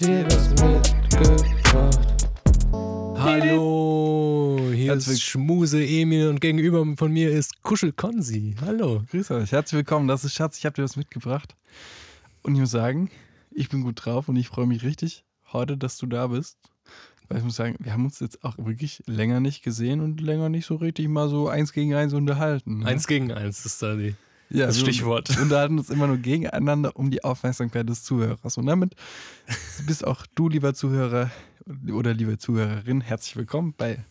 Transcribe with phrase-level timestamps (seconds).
[0.00, 2.26] dir was mitgebracht.
[3.16, 8.54] Hallo, hier Herzlich- ist Schmuse Emil und gegenüber von mir ist Kuschel Konzi.
[8.60, 9.02] Hallo.
[9.10, 10.06] Grüß euch, herzlich willkommen.
[10.08, 11.56] Das ist Schatz, ich habe dir was mitgebracht.
[12.42, 13.10] Und ich muss sagen,
[13.50, 16.58] ich bin gut drauf und ich freue mich richtig heute, dass du da bist.
[17.28, 20.48] Weil ich muss sagen, wir haben uns jetzt auch wirklich länger nicht gesehen und länger
[20.48, 22.78] nicht so richtig mal so eins gegen eins unterhalten.
[22.78, 22.86] ne?
[22.86, 24.14] Eins gegen eins ist da die,
[24.50, 25.30] ja, das wir Stichwort.
[25.40, 28.56] unterhalten uns immer nur gegeneinander um die Aufmerksamkeit des Zuhörers.
[28.56, 28.94] Und damit
[29.86, 31.30] bist auch du, lieber Zuhörer
[31.92, 34.04] oder liebe Zuhörerin, herzlich willkommen bei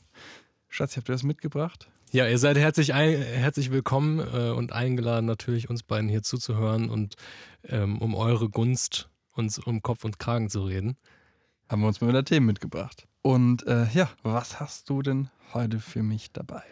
[0.70, 1.90] Schatz, ich habe dir was mitgebracht.
[2.12, 6.90] Ja, ihr seid herzlich, ein, herzlich willkommen äh, und eingeladen, natürlich uns beiden hier zuzuhören
[6.90, 7.16] und
[7.64, 10.98] ähm, um eure Gunst uns um Kopf und Kragen zu reden.
[11.70, 13.08] haben wir uns mal wieder Themen mitgebracht.
[13.22, 16.64] Und äh, ja, was hast du denn heute für mich dabei?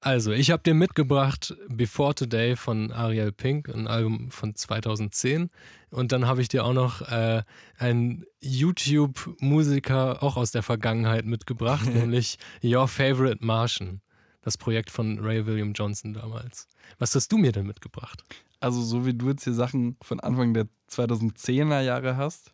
[0.00, 5.50] Also, ich habe dir mitgebracht Before Today von Ariel Pink, ein Album von 2010.
[5.90, 7.42] Und dann habe ich dir auch noch äh,
[7.78, 14.00] einen YouTube-Musiker auch aus der Vergangenheit mitgebracht, nämlich Your Favorite Martian,
[14.42, 16.68] das Projekt von Ray William Johnson damals.
[17.00, 18.22] Was hast du mir denn mitgebracht?
[18.60, 22.52] Also, so wie du jetzt hier Sachen von Anfang der 2010er Jahre hast,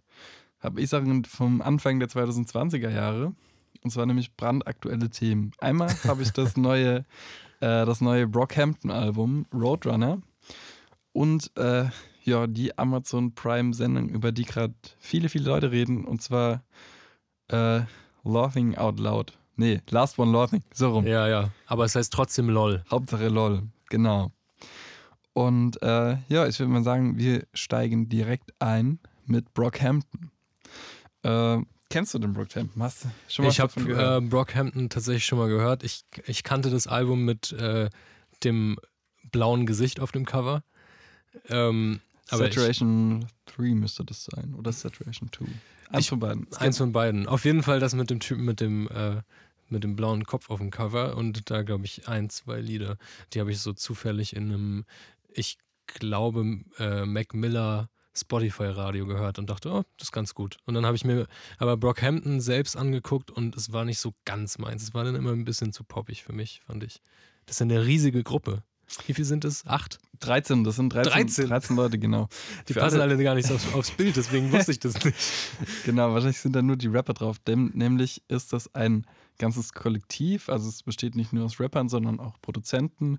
[0.60, 3.34] habe ich Sachen vom Anfang der 2020er Jahre.
[3.84, 5.52] Und zwar nämlich brandaktuelle Themen.
[5.58, 7.04] Einmal habe ich das neue,
[7.60, 10.22] äh, das neue Brockhampton-Album Roadrunner
[11.12, 11.84] und äh,
[12.22, 16.06] ja, die Amazon Prime-Sendung, über die gerade viele, viele Leute reden.
[16.06, 16.64] Und zwar
[17.48, 17.82] äh,
[18.24, 19.38] Laughing Out Loud.
[19.56, 21.06] Nee, Last One Laughing, so rum.
[21.06, 22.82] Ja, ja, aber es heißt trotzdem LOL.
[22.91, 24.32] Hauptsache LOL, genau.
[25.34, 30.30] Und äh, ja, ich würde mal sagen, wir steigen direkt ein mit Brockhampton.
[31.22, 31.58] Äh,
[31.90, 32.82] kennst du den Brockhampton?
[32.82, 35.82] Hast du schon mal Ich habe äh, Brockhampton tatsächlich schon mal gehört.
[35.84, 37.88] Ich, ich kannte das Album mit äh,
[38.42, 38.78] dem
[39.30, 40.62] blauen Gesicht auf dem Cover.
[41.48, 43.26] Ähm, ich, Saturation
[43.56, 44.54] 3 müsste das sein.
[44.54, 45.44] Oder Saturation 2.
[45.91, 46.52] Eins Ich- von beiden.
[46.54, 47.26] Eins von beiden.
[47.28, 49.22] Auf jeden Fall das mit dem Typen mit dem, äh,
[49.69, 52.97] mit dem blauen Kopf auf dem Cover und da glaube ich ein, zwei Lieder.
[53.32, 54.84] Die habe ich so zufällig in einem,
[55.32, 60.56] ich glaube, äh, Mac Miller Spotify-Radio gehört und dachte, oh, das ist ganz gut.
[60.66, 61.26] Und dann habe ich mir
[61.58, 64.82] aber Brockhampton selbst angeguckt und es war nicht so ganz meins.
[64.82, 67.00] Es war dann immer ein bisschen zu poppig für mich, fand ich.
[67.47, 68.62] Das ist eine riesige Gruppe.
[69.06, 69.66] Wie viel sind es?
[69.66, 69.98] Acht?
[70.20, 71.48] 13, das sind 13, 13.
[71.48, 72.28] 13 Leute, genau.
[72.69, 75.16] Die Für passen alle- alle gar nicht aufs, aufs Bild, deswegen wusste ich das nicht.
[75.84, 77.38] Genau, wahrscheinlich sind da nur die Rapper drauf.
[77.38, 79.06] Dem, nämlich ist das ein
[79.38, 80.48] ganzes Kollektiv.
[80.48, 83.19] Also es besteht nicht nur aus Rappern, sondern auch Produzenten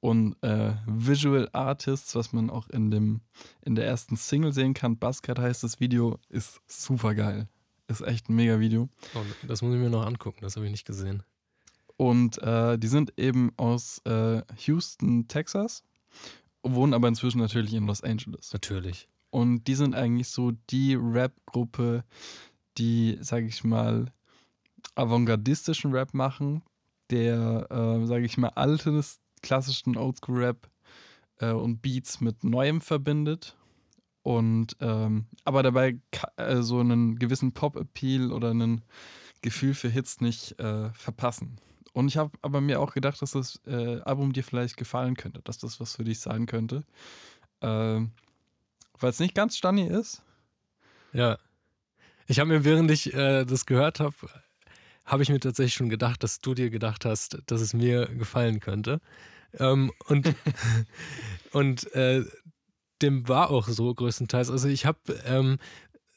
[0.00, 3.20] und äh, Visual Artists, was man auch in, dem,
[3.62, 4.96] in der ersten Single sehen kann.
[4.96, 7.48] Buzzcut heißt das Video, ist super geil.
[7.86, 8.88] Ist echt ein mega Video.
[9.14, 11.22] Oh, das muss ich mir noch angucken, das habe ich nicht gesehen.
[11.96, 15.82] Und äh, die sind eben aus äh, Houston, Texas,
[16.62, 18.52] wohnen aber inzwischen natürlich in Los Angeles.
[18.52, 19.06] Natürlich.
[19.30, 22.04] Und die sind eigentlich so die Rap-Gruppe,
[22.78, 24.12] die, sage ich mal,
[24.94, 26.62] avantgardistischen Rap machen,
[27.10, 30.68] der, äh, sage ich mal, altes, klassischen Oldschool-Rap
[31.38, 33.56] äh, und Beats mit Neuem verbindet.
[34.22, 35.98] Und ähm, aber dabei
[36.36, 38.82] äh, so einen gewissen Pop-Appeal oder ein
[39.42, 41.58] Gefühl für Hits nicht äh, verpassen.
[41.92, 45.40] Und ich habe aber mir auch gedacht, dass das äh, Album dir vielleicht gefallen könnte,
[45.42, 46.84] dass das was für dich sein könnte.
[47.62, 48.12] Ähm,
[48.98, 50.22] weil es nicht ganz Stunny ist.
[51.12, 51.38] Ja.
[52.26, 54.14] Ich habe mir, während ich äh, das gehört habe,
[55.10, 58.60] habe ich mir tatsächlich schon gedacht, dass du dir gedacht hast, dass es mir gefallen
[58.60, 59.00] könnte.
[59.58, 60.34] Ähm, und
[61.52, 62.24] und äh,
[63.02, 64.50] dem war auch so größtenteils.
[64.50, 65.58] Also ich habe, ähm,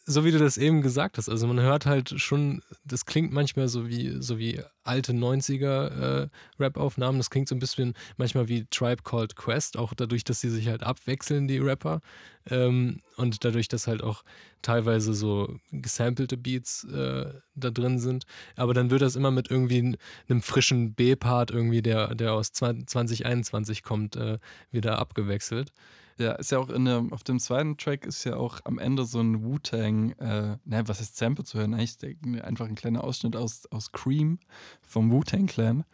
[0.06, 3.69] so wie du das eben gesagt hast, also man hört halt schon, das klingt manchmal
[3.69, 7.18] so wie, so wie alte 90er äh.
[7.18, 10.68] Das klingt so ein bisschen manchmal wie Tribe Called Quest, auch dadurch, dass sie sich
[10.68, 12.02] halt abwechseln, die Rapper.
[12.50, 14.24] Ähm, und dadurch, dass halt auch
[14.62, 18.25] teilweise so gesampelte Beats äh, da drin sind.
[18.58, 19.97] Aber dann wird das immer mit irgendwie
[20.28, 24.40] einem frischen B-Part, irgendwie, der, der aus 20, 2021 kommt, äh,
[24.72, 25.72] wieder abgewechselt.
[26.18, 29.06] Ja, ist ja auch in der, auf dem zweiten Track ist ja auch am Ende
[29.06, 31.74] so ein Wu-Tang, äh, ne, was ist Sample zu hören?
[31.74, 32.15] Eigentlich der-
[32.45, 34.39] einfach ein kleiner Ausschnitt aus, aus Cream
[34.81, 35.86] vom Wu-Tang Clan.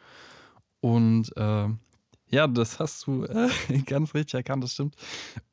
[0.82, 1.68] Und äh,
[2.30, 3.50] ja, das hast du äh,
[3.86, 4.96] ganz richtig erkannt, das stimmt.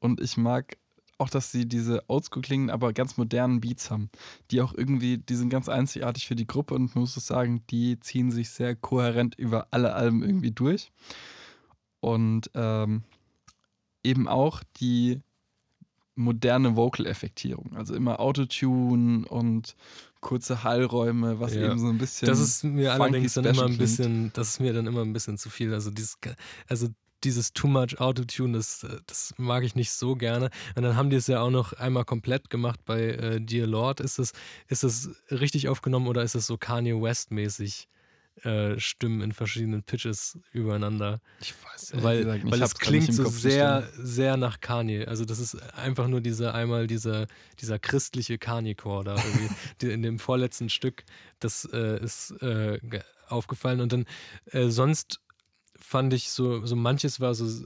[0.01, 0.79] Und ich mag
[1.19, 4.11] auch, dass sie diese oldschool klingen, aber ganz modernen Beats haben,
[4.51, 7.99] die auch irgendwie, die sind ganz einzigartig für die Gruppe und man muss sagen, die
[8.01, 10.91] ziehen sich sehr kohärent über alle Alben irgendwie durch.
[12.01, 13.03] Und ähm,
[14.07, 15.21] eben auch die
[16.15, 17.77] moderne Vocal-Effektierung.
[17.77, 19.77] Also immer Autotune und
[20.21, 21.67] kurze Hallräume, was Ja.
[21.67, 22.27] eben so ein bisschen.
[22.27, 23.79] Das ist mir allerdings dann immer ein klingt.
[23.79, 25.75] bisschen, das ist mir dann immer ein bisschen zu viel.
[25.75, 26.17] Also dieses,
[26.69, 26.89] also
[27.23, 30.51] dieses Too Much Autotune, das, das mag ich nicht so gerne.
[30.75, 34.01] Und dann haben die es ja auch noch einmal komplett gemacht bei äh, Dear Lord.
[34.01, 34.33] Ist es
[34.69, 37.89] ist das richtig aufgenommen oder ist es so Kanye West-mäßig?
[38.43, 41.21] Äh, Stimmen in verschiedenen Pitches übereinander.
[41.41, 42.53] Ich weiß weil, gesagt nicht.
[42.53, 44.07] weil es klingt so Kopf, sehr, Stimme.
[44.07, 45.07] sehr nach Kanye.
[45.07, 47.29] Also das ist einfach nur dieser einmal dieser,
[47.61, 49.17] dieser christliche Kanye-Chor da
[49.83, 51.05] in dem vorletzten Stück.
[51.41, 53.81] Das äh, ist äh, ge- aufgefallen.
[53.81, 54.05] Und dann
[54.53, 55.21] äh, sonst
[55.81, 57.65] fand ich so, so manches war so,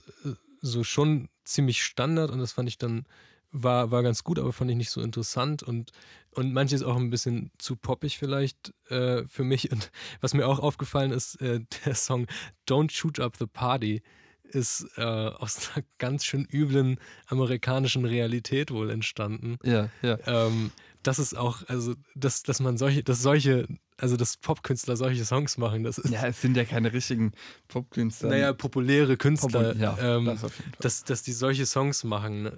[0.60, 3.06] so schon ziemlich Standard und das fand ich dann
[3.52, 5.92] war, war ganz gut, aber fand ich nicht so interessant und,
[6.30, 9.70] und manches auch ein bisschen zu poppig vielleicht äh, für mich.
[9.72, 12.26] Und was mir auch aufgefallen ist, äh, der Song
[12.68, 14.02] Don't Shoot Up the Party
[14.44, 19.58] ist äh, aus einer ganz schön üblen amerikanischen Realität wohl entstanden.
[19.62, 20.18] Ja, ja.
[20.26, 23.66] Ähm, das ist auch, also, dass, dass man solche, dass solche,
[23.96, 27.32] also dass Popkünstler solche Songs machen, das ist, Ja, es sind ja keine richtigen
[27.68, 28.30] Popkünstler.
[28.30, 30.44] naja, populäre Künstler, ja, ähm, das
[30.80, 32.50] dass, dass die solche Songs machen.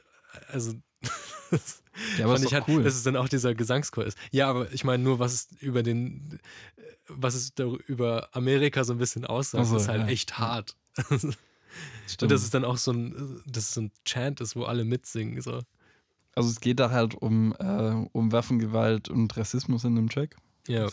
[0.48, 0.72] Also,
[2.18, 2.82] ja, aber fand ich halt, cool.
[2.82, 4.16] dass es dann auch dieser Gesangschor ist.
[4.30, 6.38] Ja, aber ich meine nur, was es über den,
[7.08, 7.52] was es
[7.86, 10.08] über Amerika so ein bisschen aussagt, Ach so, ist halt ja.
[10.08, 10.76] echt hart.
[10.96, 11.36] Stimmt.
[12.22, 14.84] Und dass es dann auch so ein, dass es so ein Chant ist, wo alle
[14.84, 15.40] mitsingen.
[15.40, 15.60] So.
[16.34, 20.36] also es geht da halt um, äh, um Waffengewalt und Rassismus in dem Track.
[20.68, 20.88] Ja.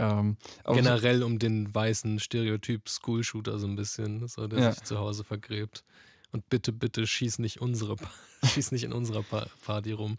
[0.00, 4.72] Ähm, aber so- Generell um den weißen Stereotyp School-Shooter so ein bisschen, so, der Ja.
[4.72, 5.84] sich zu Hause vergräbt.
[6.32, 7.96] Und bitte, bitte schieß nicht unsere,
[8.44, 10.18] schieß nicht in unserer Pa- Party rum.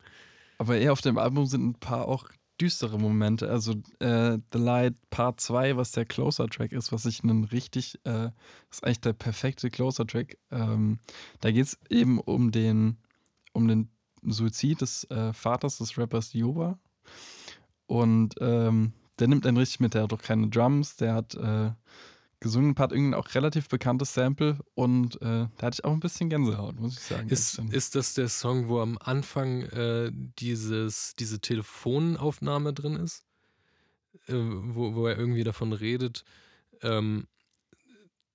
[0.57, 2.27] Aber eher auf dem Album sind ein paar auch
[2.59, 3.50] düstere Momente.
[3.50, 8.31] Also äh, The Light Part 2, was der Closer-Track ist, was ich einen richtig, äh,
[8.69, 10.38] ist eigentlich der perfekte Closer-Track.
[10.51, 11.00] Ähm,
[11.39, 12.97] da geht es eben um den,
[13.53, 13.89] um den
[14.23, 16.77] Suizid des äh, Vaters des Rappers Yoba.
[17.88, 21.71] Und ähm, der nimmt einen richtig mit, der hat auch keine Drums, der hat äh,
[22.39, 26.30] gesungen, hat irgendwie auch relativ bekanntes Sample und äh, da hatte ich auch ein bisschen
[26.30, 27.30] Gänsehaut, muss ich sagen.
[27.30, 33.25] Ist, ist das der Song, wo am Anfang äh, dieses, diese Telefonaufnahme drin ist?
[34.27, 36.24] Äh, wo, wo er irgendwie davon redet.
[36.81, 37.27] Ähm,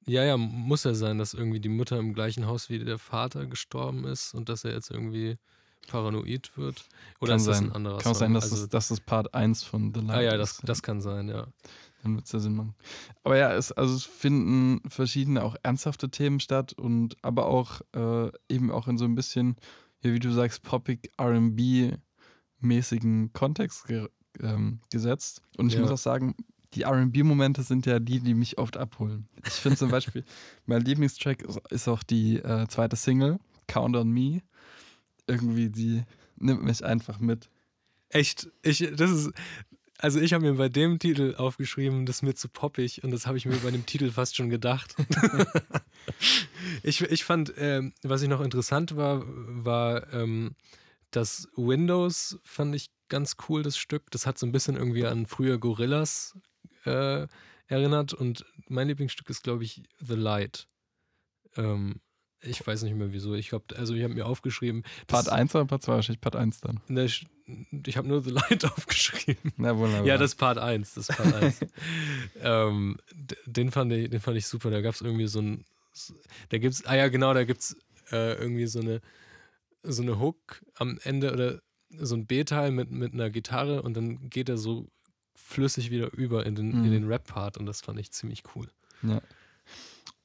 [0.06, 3.46] ja, ja, muss ja sein, dass irgendwie die Mutter im gleichen Haus wie der Vater
[3.46, 5.38] gestorben ist und dass er jetzt irgendwie
[5.88, 6.86] paranoid wird.
[7.20, 7.70] Oder Kann ist das sein.
[7.70, 8.20] ein anderer Kann Song?
[8.20, 10.38] sein, dass, also, es, dass es Part 1 von The Light ah ja, ist.
[10.38, 11.46] das, das kann sein, ja.
[12.04, 12.74] Dann wird es ja Sinn machen.
[13.24, 18.30] Aber ja, es, also es finden verschiedene auch ernsthafte Themen statt und aber auch äh,
[18.48, 19.56] eben auch in so ein bisschen,
[20.02, 24.08] ja, wie du sagst, poppig RB-mäßigen Kontext ge
[24.40, 25.42] ähm, gesetzt.
[25.56, 25.80] Und ich Ja.
[25.80, 26.34] muss auch sagen,
[26.74, 29.26] die RB-Momente sind ja die, die mich oft abholen.
[29.46, 30.24] Ich finde zum Beispiel,
[30.66, 34.42] mein Lieblingstrack ist, auch die äh, zweite Single, Count on Me.
[35.26, 36.02] Irgendwie, die
[36.36, 37.48] nimmt mich einfach mit.
[38.08, 39.30] Echt, ich, das ist,
[39.98, 43.26] also ich habe mir bei dem Titel aufgeschrieben, das ist mir zu poppig und das
[43.26, 44.94] habe ich mir bei dem Titel fast schon gedacht.
[46.82, 50.56] ich, ich fand, ähm, was ich noch interessant war, war ähm,
[51.10, 54.10] das Windows, fand ich ganz cool, das Stück.
[54.10, 56.36] Das hat so ein bisschen irgendwie an früher Gorillas
[56.84, 57.26] äh,
[57.66, 60.68] erinnert und mein Lieblingsstück ist, glaube ich, The Light.
[61.56, 62.00] Ähm,
[62.44, 63.34] ich weiß nicht mehr wieso.
[63.34, 64.82] Ich glaube, also ich habe mir aufgeschrieben.
[65.06, 65.94] Part das- 1 oder Part 2?
[65.94, 66.80] Wahrscheinlich Part 1 dann.
[66.88, 67.26] Ne, ich
[67.86, 69.52] ich habe nur The Light aufgeschrieben.
[69.58, 70.06] Na, wunderbar.
[70.06, 70.94] Ja, das ist Part 1.
[70.94, 71.60] Das ist Part 1.
[72.42, 72.96] ähm,
[73.46, 74.70] den, fand ich, den fand ich super.
[74.70, 75.64] Da gab es irgendwie so ein.
[76.48, 77.76] Da gibt's, ah ja, genau, da gibt es
[78.10, 79.00] äh, irgendwie so eine,
[79.82, 81.60] so eine Hook am Ende oder
[81.90, 84.88] so ein B-Teil mit, mit einer Gitarre und dann geht er so
[85.36, 86.90] flüssig wieder über in den, in Mhm.
[86.90, 88.68] den Rap-Part und das fand ich ziemlich cool.
[89.02, 89.20] Ja.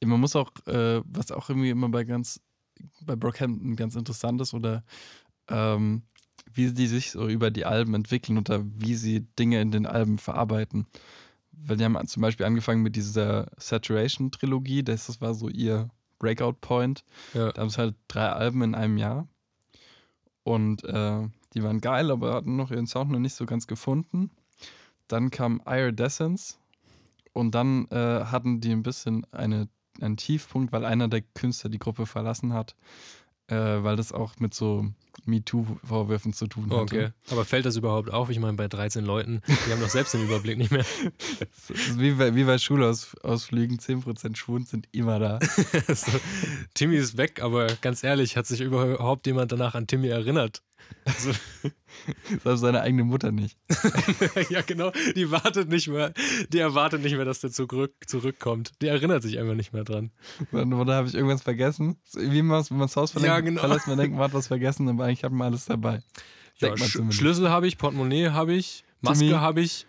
[0.04, 2.42] Man muss auch, äh, was auch irgendwie immer bei ganz,
[3.02, 4.84] bei Brockhampton ganz interessant ist, oder
[5.50, 6.04] ähm,
[6.54, 10.18] wie die sich so über die Alben entwickeln oder wie sie Dinge in den Alben
[10.18, 10.88] verarbeiten.
[11.52, 15.90] Weil die haben zum Beispiel angefangen mit dieser Saturation-Trilogie, das das war so ihr
[16.20, 17.04] Breakout-Point.
[17.34, 17.52] Ja.
[17.52, 19.28] Da haben sie halt drei Alben in einem Jahr.
[20.44, 24.32] Und äh, die waren geil, aber hatten noch ihren Sound noch nicht so ganz gefunden.
[25.08, 26.60] Dann kam Iridescence
[27.34, 29.68] und dann äh, hatten die ein bisschen eine,
[30.02, 32.76] einen Tiefpunkt, weil einer der Künstler die Gruppe verlassen hat,
[33.48, 34.86] äh, weil das auch mit so
[35.26, 36.82] MeToo-Vorwürfen zu tun hatte.
[36.82, 37.10] okay.
[37.30, 38.30] Aber fällt das überhaupt auf?
[38.30, 40.86] Ich meine, bei 13 Leuten, die haben doch selbst den Überblick nicht mehr.
[41.96, 45.40] Wie bei, wie bei Schulausflügen, 10% Schwund sind immer da.
[45.94, 46.12] so,
[46.74, 50.62] Timmy ist weg, aber ganz ehrlich, hat sich überhaupt jemand danach an Timmy erinnert?
[51.06, 51.32] Also,
[52.44, 53.58] Selbst seine eigene Mutter nicht.
[54.50, 54.92] ja, genau.
[55.16, 56.14] Die wartet nicht mehr,
[56.50, 58.72] die erwartet nicht mehr, dass der zurück, zurückkommt.
[58.82, 60.12] Die erinnert sich einfach nicht mehr dran.
[60.52, 61.98] Dann, oder habe ich irgendwas vergessen?
[62.06, 63.60] So, Wie man, wenn man das Haus verlässt, Ja, genau.
[63.60, 66.02] verlässt, man denkt, man hat was vergessen, aber eigentlich hat man alles dabei.
[66.58, 67.20] Ja, Sch zumindest.
[67.20, 69.86] Schlüssel habe ich, Portemonnaie habe ich, Maske habe ich.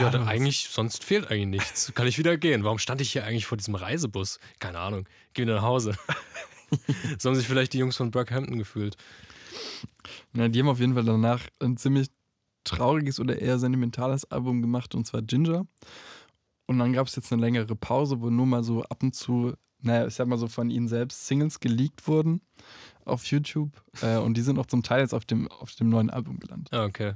[0.00, 1.92] Ja, dann eigentlich, sonst fehlt eigentlich nichts.
[1.94, 2.64] Kann ich wieder gehen.
[2.64, 4.40] Warum stand ich hier eigentlich vor diesem Reisebus?
[4.58, 5.06] Keine Ahnung.
[5.34, 5.94] Geh wieder nach Hause.
[7.18, 8.96] so haben sich vielleicht die Jungs von Brockhampton gefühlt.
[10.32, 12.08] Na, die haben auf jeden Fall danach ein ziemlich
[12.64, 15.66] trauriges oder eher sentimentales Album gemacht, und zwar Ginger.
[16.66, 19.52] Und dann gab es jetzt eine längere Pause, wo nur mal so ab und zu,
[19.82, 22.40] naja, ich sag mal so von ihnen selbst Singles geleakt wurden
[23.04, 23.82] auf YouTube.
[24.00, 26.72] Äh, und die sind auch zum Teil jetzt auf dem, auf dem neuen Album gelandet.
[26.72, 27.14] Ah, okay.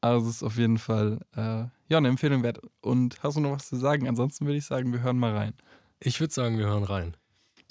[0.00, 2.60] Also es ist auf jeden Fall äh, ja eine Empfehlung wert.
[2.80, 4.06] Und hast du noch was zu sagen?
[4.08, 5.54] Ansonsten würde ich sagen, wir hören mal rein.
[5.98, 7.16] Ich würde sagen, wir hören rein.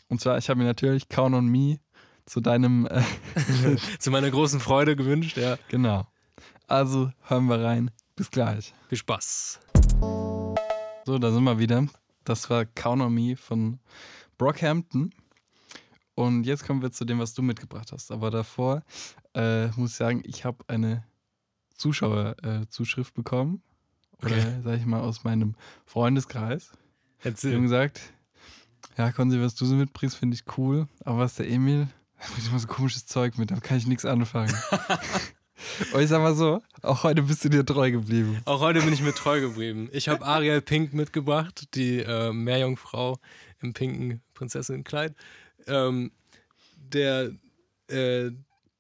[0.10, 1.80] Und zwar, ich habe mir natürlich Count on Me
[2.28, 3.02] zu deinem, äh,
[4.00, 5.58] Zu meiner großen Freude gewünscht, ja.
[5.70, 6.06] genau.
[6.68, 7.90] Also hören wir rein.
[8.16, 8.74] Bis gleich.
[8.90, 9.60] Viel Spaß.
[11.06, 11.88] So, da sind wir wieder.
[12.26, 12.66] Das war
[13.10, 13.80] Me von
[14.38, 15.14] Brockhampton.
[16.16, 18.12] Und jetzt kommen wir zu dem, was du mitgebracht hast.
[18.12, 18.84] Aber davor
[19.34, 21.06] äh, muss ich sagen, ich habe eine
[21.76, 23.62] Zuschauerzuschrift bekommen.
[24.22, 24.62] Oder Okay.
[24.64, 25.56] sag ich mal aus meinem
[25.86, 26.72] Freundeskreis.
[26.72, 26.76] Die
[27.30, 27.62] haben Erzähl.
[27.62, 28.02] gesagt,
[28.98, 30.88] ja, Konzi, was du so mitbringst, finde ich cool.
[31.06, 31.88] Aber was der Emil,
[32.20, 34.56] der bringt immer so komisches Zeug mit, da kann ich nichts anfangen.
[35.94, 38.42] Und ich sag mal so, auch heute bist du dir treu geblieben.
[38.46, 39.90] Auch heute bin ich mir treu geblieben.
[39.92, 43.18] Ich habe Ariel Pink mitgebracht, die äh, Meerjungfrau
[43.62, 45.16] im pinken Prinzessinnenkleid.
[45.68, 46.12] Ähm,
[46.76, 47.32] der
[47.88, 48.32] äh,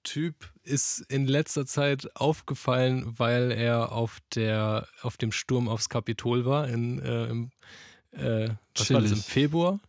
[0.03, 6.45] Typ ist in letzter Zeit aufgefallen, weil er auf, der, auf dem Sturm aufs Kapitol
[6.45, 7.51] war in, äh, im,
[8.11, 9.17] äh, was war das, im.
[9.17, 9.79] Februar.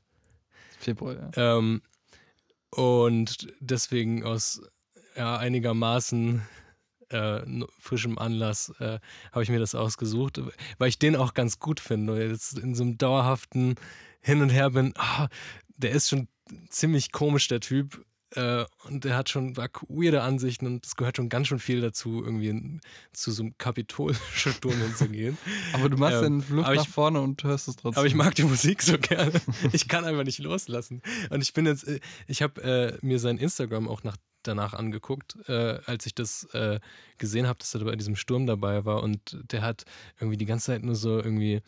[0.81, 1.59] Februar, ja.
[1.59, 1.83] Ähm,
[2.70, 4.62] und deswegen aus
[5.16, 6.42] ja, einigermaßen
[7.10, 7.40] äh,
[7.78, 8.98] frischem Anlass äh,
[9.32, 10.40] habe ich mir das ausgesucht,
[10.78, 12.25] weil ich den auch ganz gut finde.
[12.26, 13.76] Jetzt in so einem dauerhaften
[14.20, 15.28] Hin und Her bin, ah,
[15.76, 16.28] der ist schon
[16.68, 18.04] ziemlich komisch, der Typ.
[18.35, 22.23] Äh, und der hat schon weirde Ansichten und es gehört schon ganz schön viel dazu,
[22.23, 22.80] irgendwie in,
[23.12, 25.38] zu so einem Kapitolsturm hinzugehen.
[25.73, 27.99] Aber du machst ähm, den Flucht nach ich- vorne und hörst es trotzdem.
[27.99, 29.32] Aber ich mag die Musik so gerne.
[29.73, 31.00] Ich kann einfach nicht loslassen.
[31.30, 35.37] Und ich bin jetzt, äh, ich habe äh, mir sein Instagram auch nach, danach angeguckt,
[35.49, 36.80] äh, als ich das äh,
[37.16, 39.02] gesehen habe, dass er bei diesem Sturm dabei war.
[39.02, 39.85] Und der hat
[40.20, 41.62] irgendwie die ganze Zeit nur so irgendwie,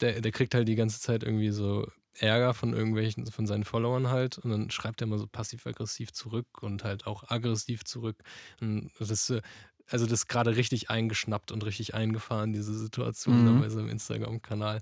[0.00, 1.86] der, der kriegt halt die ganze Zeit irgendwie so
[2.18, 4.38] Ärger von irgendwelchen, von seinen Followern halt.
[4.38, 8.22] Und dann schreibt er immer so passiv-aggressiv zurück und halt auch aggressiv zurück.
[8.60, 9.42] Und das, äh,
[9.88, 13.46] also das ist gerade richtig eingeschnappt und richtig eingefahren, diese Situation Mhm.
[13.46, 14.80] da bei seinem Instagram-Kanal.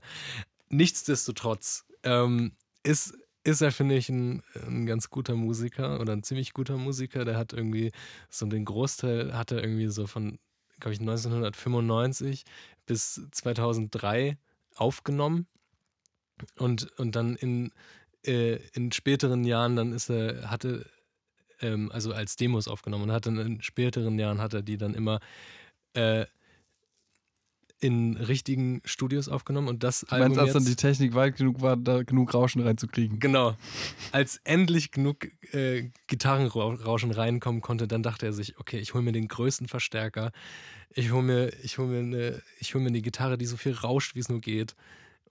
[0.68, 3.14] Nichtsdestotrotz ähm, ist,
[3.44, 7.24] ist er, finde ich, ein, ein ganz guter Musiker oder ein ziemlich guter Musiker.
[7.24, 7.92] Der hat irgendwie
[8.30, 10.38] so den Großteil, hat er irgendwie so von,
[10.80, 12.44] glaube ich, 1995
[12.86, 14.38] bis 2003
[14.74, 15.46] aufgenommen.
[16.58, 17.70] Und, und dann in,
[18.26, 20.86] äh, in späteren Jahren, dann ist er, hatte,
[21.60, 24.94] ähm, also als Demos aufgenommen und hat dann in späteren Jahren hat er die dann
[24.94, 25.20] immer
[25.94, 26.26] äh,
[27.80, 31.36] in richtigen Studios aufgenommen und das du meinst, Album als dann jetzt- die Technik weit
[31.36, 33.18] genug war, da genug Rauschen reinzukriegen.
[33.20, 33.56] Genau.
[34.10, 39.12] Als endlich genug äh, Gitarrenrauschen reinkommen konnte, dann dachte er sich, okay, ich hole mir
[39.12, 40.32] den größten Verstärker.
[40.90, 43.72] Ich hole mir, ich hol mir, eine, ich hol mir eine Gitarre, die so viel
[43.72, 44.74] rauscht, wie es nur geht.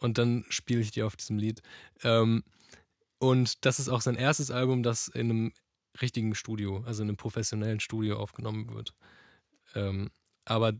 [0.04, 1.62] Und dann spiele ich die auf diesem Lied.
[2.04, 2.44] Ähm,
[3.20, 5.54] und das ist auch sein erstes Album, das in einem
[6.02, 8.94] richtigen Studio, also in einem professionellen Studio aufgenommen wird.
[9.76, 10.12] Ähm,
[10.44, 10.74] aber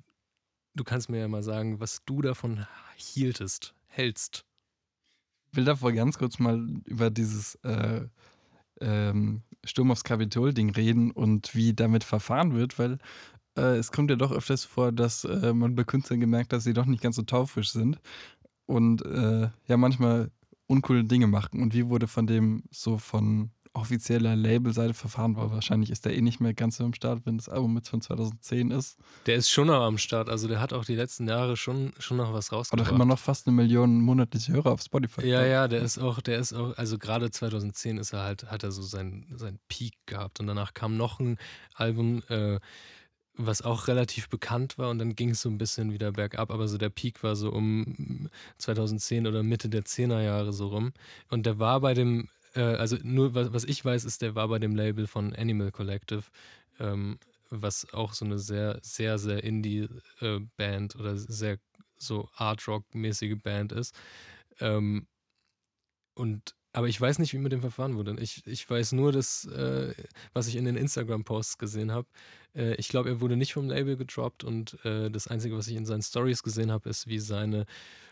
[0.76, 4.46] du kannst mir ja mal sagen, was du davon hieltest, hältst.
[5.52, 8.02] Ich will davor ganz kurz mal über dieses äh,
[8.82, 12.98] ähm, Sturm aufs Kapitol-Ding reden und wie damit verfahren wird, weil
[13.56, 16.74] äh, es kommt ja doch öfters vor, dass äh, man bei Künstlern gemerkt dass sie
[16.74, 18.02] doch nicht ganz so taufrisch sind
[18.66, 20.32] und äh, ja manchmal
[20.68, 21.62] uncoole Dinge machen.
[21.62, 25.52] Und wie wurde von dem so von offizieller Labelseite verfahren war?
[25.52, 28.02] Wahrscheinlich ist der eh nicht mehr ganz so am Start, wenn das Album jetzt von
[28.02, 28.98] 2010 ist.
[29.26, 30.30] Der ist schon noch am Start.
[30.30, 32.88] Also der hat auch die letzten Jahre schon, schon noch was rausgebracht.
[32.88, 35.28] doch immer noch fast eine Million monatliche Hörer auf Spotify.
[35.28, 38.64] Ja, ja, der ist auch, der ist auch, also gerade 2010 ist er halt, hat
[38.64, 41.38] er so seinen, seinen Peak gehabt und danach kam noch ein
[41.74, 42.60] Album, äh,
[43.36, 46.68] was auch relativ bekannt war und dann ging es so ein bisschen wieder bergab, aber
[46.68, 50.94] so der Peak war so um 2010 oder Mitte der 10er Jahre so rum
[51.30, 54.48] und der war bei dem, äh, also nur was, was ich weiß, ist, der war
[54.48, 56.24] bei dem Label von Animal Collective,
[56.80, 57.18] ähm,
[57.50, 61.60] was auch so eine sehr, sehr, sehr Indie-Band oder sehr
[61.98, 63.96] so Art-Rock-mäßige Band ist.
[64.60, 65.08] Ähm,
[66.16, 68.16] und aber ich weiß nicht, wie mit dem Verfahren wurde.
[68.20, 69.94] Ich, ich weiß nur, dass, äh,
[70.34, 72.08] was ich in den Instagram-Posts gesehen habe.
[72.56, 75.76] Äh, ich glaube, er wurde nicht vom Label gedroppt und äh, das Einzige, was ich
[75.76, 77.68] in seinen Stories gesehen habe, ist, wie seine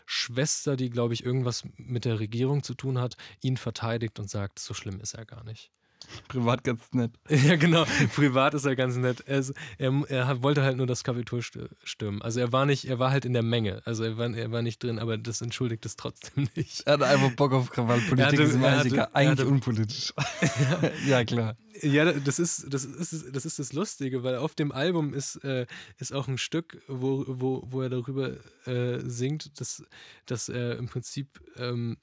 [0.06, 4.60] Schwester, die, glaube ich, irgendwas mit der Regierung zu tun hat, ihn verteidigt und sagt,
[4.60, 5.72] so schlimm ist er gar nicht.
[6.28, 7.12] Privat ganz nett.
[7.28, 7.84] Ja, genau.
[8.14, 9.22] Privat ist er ganz nett.
[9.26, 12.22] Er, ist, er, er wollte halt nur das Kapitol st- stürmen.
[12.22, 13.82] Also er war nicht, er war halt in der Menge.
[13.84, 16.82] Also er war, er war nicht drin, aber das entschuldigt es trotzdem nicht.
[16.86, 18.00] Er hatte einfach Bock auf Krawall.
[18.00, 20.12] Politik Er hatte- ist ihm eigentlich, hatte- eigentlich hatte- unpolitisch.
[21.06, 21.56] ja, klar.
[21.80, 25.66] Ja, das ist das, ist, das ist das Lustige, weil auf dem Album ist, äh,
[25.98, 28.30] ist auch ein Stück, wo, wo, wo er darüber
[28.66, 29.82] äh, singt, dass,
[30.26, 31.96] dass er im Prinzip ähm,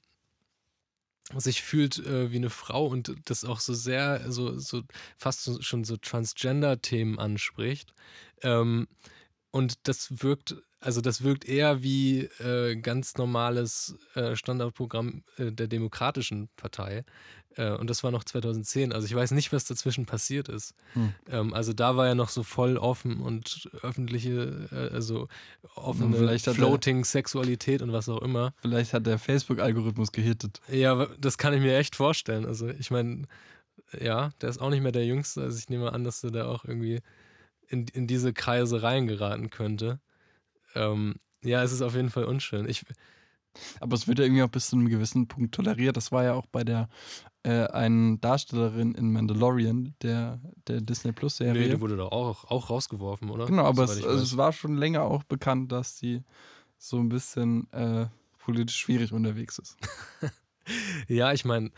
[1.36, 4.82] sich fühlt äh, wie eine Frau und das auch so sehr, so, so
[5.16, 7.94] fast schon so Transgender-Themen anspricht.
[8.42, 8.88] Ähm,
[9.50, 15.68] und das wirkt, also das wirkt eher wie äh, ganz normales äh, Standardprogramm äh, der
[15.68, 17.04] Demokratischen Partei.
[17.56, 18.92] Äh, und das war noch 2010.
[18.92, 20.74] Also ich weiß nicht, was dazwischen passiert ist.
[20.94, 21.12] Hm.
[21.30, 25.28] Ähm, also da war er noch so voll offen und öffentliche, äh, also
[25.74, 28.54] offene vielleicht Floating, Sexualität und was auch immer.
[28.62, 30.60] Vielleicht hat der Facebook-Algorithmus gehittet.
[30.68, 32.46] Ja, das kann ich mir echt vorstellen.
[32.46, 33.24] Also ich meine,
[33.98, 35.42] ja, der ist auch nicht mehr der Jüngste.
[35.42, 37.00] Also ich nehme an, dass er da auch irgendwie
[37.68, 40.00] in, in diese Kreise reingeraten könnte.
[40.74, 42.68] Ähm, ja, es ist auf jeden Fall unschön.
[42.68, 42.84] Ich,
[43.80, 45.96] Aber es wird ja irgendwie auch bis zu einem gewissen Punkt toleriert.
[45.96, 46.88] Das war ja auch bei der
[47.42, 52.68] äh, einen Darstellerin in Mandalorian, der, der Disney Plus nee, die wurde doch auch, auch
[52.68, 53.46] rausgeworfen, oder?
[53.46, 56.22] genau, aber es, also es war schon länger auch bekannt, dass sie
[56.76, 58.06] so ein bisschen äh,
[58.38, 59.76] politisch schwierig unterwegs ist.
[61.08, 61.72] Ja, ich meine,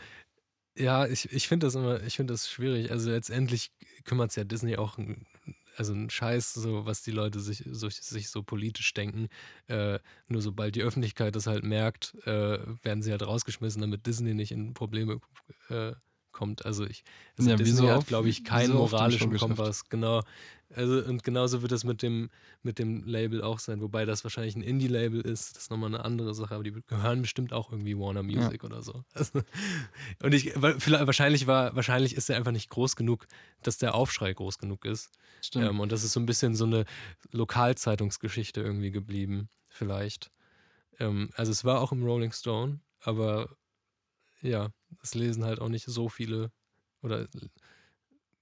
[0.77, 2.91] ja, ich, ich finde das immer, ich finde das schwierig.
[2.91, 3.71] Also letztendlich
[4.05, 4.97] kümmert es ja Disney auch,
[5.75, 9.27] also ein Scheiß, so was die Leute sich so, sich so politisch denken.
[9.67, 14.33] Äh, nur sobald die Öffentlichkeit das halt merkt, äh, werden sie halt rausgeschmissen, damit Disney
[14.33, 15.19] nicht in Probleme
[15.69, 15.93] äh,
[16.33, 16.65] kommt.
[16.65, 17.03] Also ich,
[17.37, 19.35] also Ja, Disney so hat, glaube ich, keinen so moralischen.
[19.37, 19.87] Kompass.
[19.89, 20.21] Genau.
[20.75, 22.31] Also und genauso wird das mit dem
[22.63, 25.55] mit dem Label auch sein, wobei das wahrscheinlich ein Indie-Label ist.
[25.55, 28.81] Das ist nochmal eine andere Sache, aber die gehören bestimmt auch irgendwie Warner Music oder
[28.81, 29.03] so.
[29.13, 29.41] Also,
[30.23, 33.27] und ich, weil- vielleicht, wahrscheinlich war, wahrscheinlich ist er einfach nicht groß genug,
[33.61, 35.11] dass der Aufschrei groß genug ist.
[35.43, 35.65] Stimmt.
[35.69, 36.85] Ähm, und das ist so ein bisschen so eine
[37.31, 40.31] Lokalzeitungsgeschichte irgendwie geblieben, vielleicht.
[40.99, 43.55] Ähm, also es war auch im Rolling Stone, aber
[44.41, 44.69] ja,
[45.01, 46.51] es lesen halt auch nicht so viele
[47.01, 47.27] oder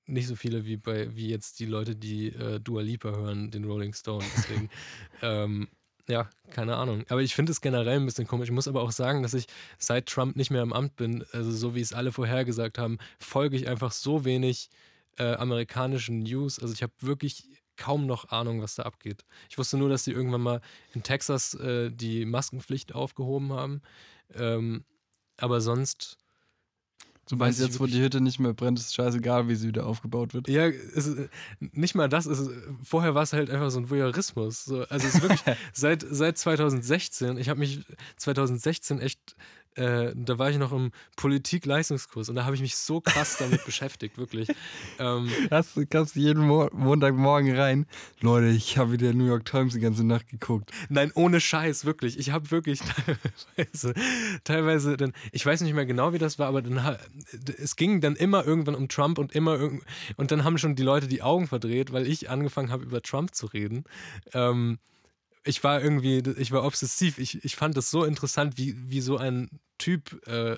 [0.05, 3.65] nicht so viele wie bei wie jetzt die Leute, die äh, Dua Lipa hören, den
[3.65, 4.25] Rolling Stone.
[4.36, 4.70] Deswegen,
[5.22, 5.69] ähm,
[6.08, 7.06] ja, keine Ahnung.
[7.10, 8.49] Aber ich finde es generell ein bisschen komisch.
[8.49, 9.47] Ich muss aber auch sagen, dass ich
[9.78, 13.56] seit Trump nicht mehr im Amt bin, also so wie es alle vorhergesagt haben, folge
[13.56, 14.69] ich einfach so wenig
[15.17, 16.60] äh, amerikanischen News.
[16.60, 17.45] Also ich habe wirklich
[17.78, 19.23] kaum noch Ahnung, was da abgeht.
[19.49, 20.62] Ich wusste nur, dass sie irgendwann mal
[20.93, 23.82] in Texas äh, die Maskenpflicht aufgehoben haben.
[24.36, 24.86] Ähm,
[25.38, 26.17] aber sonst
[27.32, 30.34] du meinst jetzt, wo die Hütte nicht mehr brennt, ist scheißegal, wie sie wieder aufgebaut
[30.34, 30.50] wird.
[30.50, 31.15] Ja, es
[31.60, 32.26] nicht mal das.
[32.26, 32.52] Es ist,
[32.84, 34.65] vorher war es halt einfach so ein Voyeurismus.
[34.65, 35.41] So, also es ist wirklich
[35.74, 37.38] seit, seit 2016.
[37.38, 37.82] Ich habe mich
[38.17, 39.36] 2016 echt,
[39.75, 43.65] äh, da war ich noch im Politik-Leistungskurs und da habe ich mich so krass damit
[43.65, 44.49] beschäftigt, wirklich.
[44.99, 47.86] Ähm, Hast du kamst jeden Mo Montagmorgen rein.
[48.19, 50.71] Leute, ich habe wieder New York Times die ganze Nacht geguckt.
[50.89, 52.19] Nein, ohne Scheiß, wirklich.
[52.19, 52.81] Ich habe wirklich
[53.55, 53.93] teilweise,
[54.43, 56.97] teilweise dann, ich weiß nicht mehr genau, wie das war, aber dann,
[57.57, 59.71] es ging dann immer irgendwann um Trump und immer
[60.17, 63.34] und dann haben schon die Leute die Augen verdreht, weil ich angefangen habe, über Trump
[63.34, 63.86] zu reden.
[64.34, 64.79] Ähm,
[65.43, 67.17] ich war irgendwie, ich war obsessiv.
[67.17, 70.58] Ich, ich fand das so interessant, wie, wie so ein Typ äh,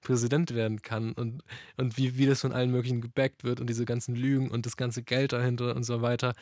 [0.00, 1.42] Präsident werden kann und,
[1.76, 4.76] und wie, wie das von allen möglichen gebackt wird und diese ganzen Lügen und das
[4.76, 6.34] ganze Geld dahinter und so weiter.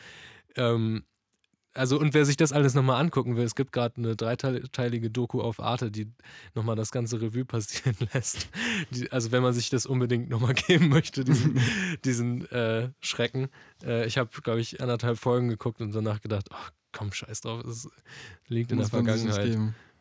[0.55, 1.03] Ähm,
[1.75, 5.41] also, und wer sich das alles nochmal angucken will, es gibt gerade eine dreiteilige Doku
[5.41, 6.11] auf Arte, die
[6.53, 8.47] nochmal das ganze Revue passieren lässt.
[8.91, 11.59] Die, also, wenn man sich das unbedingt nochmal geben möchte, diesen,
[12.05, 13.49] diesen äh, Schrecken.
[13.83, 17.63] Äh, ich habe, glaube ich, anderthalb Folgen geguckt und danach gedacht, ach komm, scheiß drauf,
[17.65, 17.89] es
[18.47, 19.57] liegt in Muss der Vergangenheit.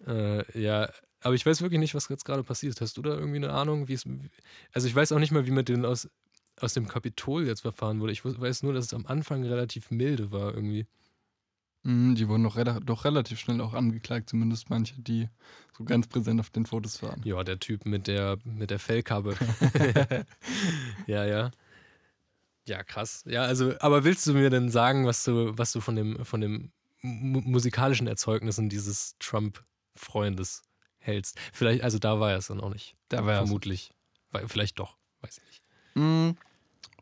[0.07, 0.88] Äh, ja,
[1.20, 2.81] aber ich weiß wirklich nicht, was jetzt gerade passiert.
[2.81, 4.05] Hast du da irgendwie eine Ahnung, wie es.
[4.72, 6.09] Also ich weiß auch nicht mal, wie mit denen aus,
[6.61, 8.12] aus dem Kapitol jetzt verfahren wurde.
[8.12, 10.87] Ich weiß nur, dass es am Anfang relativ milde war irgendwie.
[11.85, 15.28] Mhm, die wurden doch, doch relativ schnell auch angeklagt, zumindest manche, die
[15.76, 17.20] so ganz präsent auf den Fotos waren.
[17.24, 19.35] Ja, der Typ mit der, mit der Fellkappe.
[21.07, 21.50] ja, ja.
[22.68, 23.24] Ja, krass.
[23.26, 26.40] Ja, also, aber willst du mir denn sagen, was du, was du von dem, von
[26.40, 26.70] dem
[27.02, 30.62] musikalischen Erzeugnissen dieses Trump-Freundes
[30.98, 31.38] hältst?
[31.52, 32.96] Vielleicht, also da war er es dann auch nicht.
[33.08, 33.36] Da war.
[33.36, 33.92] Vermutlich.
[34.30, 35.62] Weil- Vielleicht doch, weiß ich nicht.
[35.94, 36.36] Mhm.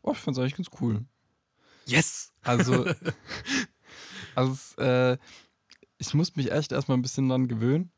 [0.01, 1.05] Oh, ich fand's eigentlich ganz cool.
[1.85, 2.33] Yes!
[2.41, 2.85] Also,
[4.35, 5.17] also es, äh,
[5.97, 7.91] ich muss mich echt erstmal ein bisschen dran gewöhnen,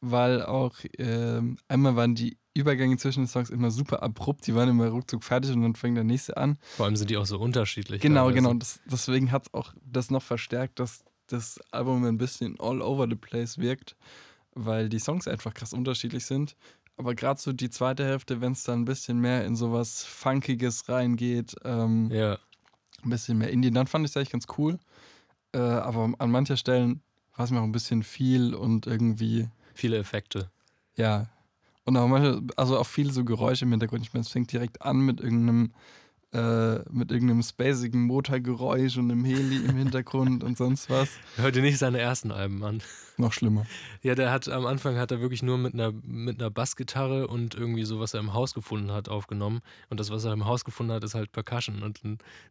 [0.00, 4.68] weil auch ähm, einmal waren die Übergänge zwischen den Songs immer super abrupt, die waren
[4.68, 6.58] immer ruckzuck fertig und dann fängt der nächste an.
[6.76, 8.02] Vor allem sind die auch so unterschiedlich.
[8.02, 8.34] Genau, teilweise.
[8.48, 8.54] genau.
[8.54, 13.06] Das, deswegen hat es auch das noch verstärkt, dass das Album ein bisschen all over
[13.08, 13.96] the place wirkt,
[14.54, 16.56] weil die Songs einfach krass unterschiedlich sind.
[16.96, 20.88] Aber gerade so die zweite Hälfte, wenn es dann ein bisschen mehr in sowas Funkiges
[20.88, 22.38] reingeht, ähm, Ja.
[23.02, 24.78] ein bisschen mehr Indie, dann fand ich es eigentlich ganz cool.
[25.52, 27.02] Äh, aber an mancher Stellen
[27.36, 30.50] war es mir auch ein bisschen viel und irgendwie, Viele Effekte.
[30.96, 31.26] ja.
[31.84, 34.02] Und auch manche, also auch viele so Geräusche im Hintergrund.
[34.04, 35.72] Ich meine, es fängt direkt an mit irgendeinem,
[36.32, 41.10] äh, mit irgendeinem spacigen Motorgeräusch und einem Heli im Hintergrund und sonst was.
[41.36, 42.82] Hör dir nicht seine ersten Alben an.
[43.18, 43.66] Noch schlimmer.
[44.02, 47.54] Ja, der hat am Anfang hat er wirklich nur mit einer, mit einer Bassgitarre und
[47.54, 49.60] irgendwie so, was er im Haus gefunden hat, aufgenommen.
[49.90, 51.82] Und das, was er im Haus gefunden hat, ist halt Percussion.
[51.82, 52.00] Und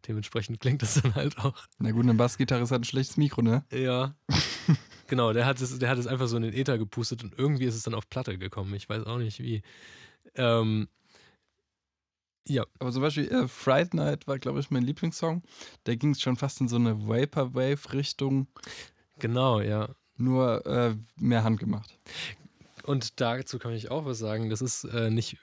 [0.06, 1.54] dementsprechend klingt das dann halt auch.
[1.80, 3.64] Na gut, eine Bassgitarre ist halt ein schlechtes Mikro, ne?
[3.72, 4.14] Ja.
[5.08, 7.64] genau, der hat, es, der hat es einfach so in den Äther gepustet und irgendwie
[7.64, 8.72] ist es dann auf Platte gekommen.
[8.74, 9.62] Ich weiß auch nicht wie.
[10.36, 10.86] Ähm,
[12.46, 15.42] ja, Aber zum Beispiel äh, Fright Night war, glaube ich, mein Lieblingssong.
[15.84, 18.48] Da ging es schon fast in so eine Vaporwave-Richtung,
[19.18, 19.88] genau, ja.
[20.16, 21.96] nur äh, mehr handgemacht.
[22.84, 24.50] Und dazu kann ich auch was sagen.
[24.50, 25.38] Das ist äh, nicht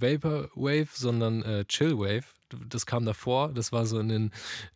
[0.00, 2.24] Vaporwave, sondern äh, Chillwave.
[2.68, 3.50] Das kam davor.
[3.54, 4.30] Das war so in den,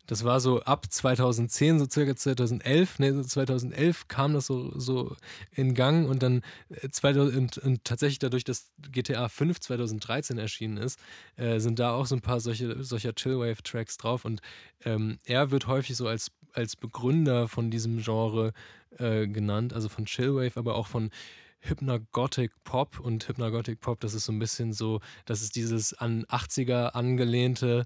[0.07, 2.99] das war so ab 2010, so circa 2011.
[2.99, 5.15] Ne, so 2011 kam das so, so
[5.51, 10.77] in Gang und dann äh, 2000, und, und tatsächlich dadurch, dass GTA 5 2013 erschienen
[10.77, 10.99] ist,
[11.35, 14.25] äh, sind da auch so ein paar solche, solcher Chillwave-Tracks drauf.
[14.25, 14.41] Und
[14.83, 18.53] ähm, er wird häufig so als, als Begründer von diesem Genre
[18.97, 21.11] äh, genannt, also von Chillwave, aber auch von
[21.59, 26.25] Hypnagogic Pop und Hypnagogic Pop, das ist so ein bisschen so, das ist dieses an
[26.25, 27.85] 80er angelehnte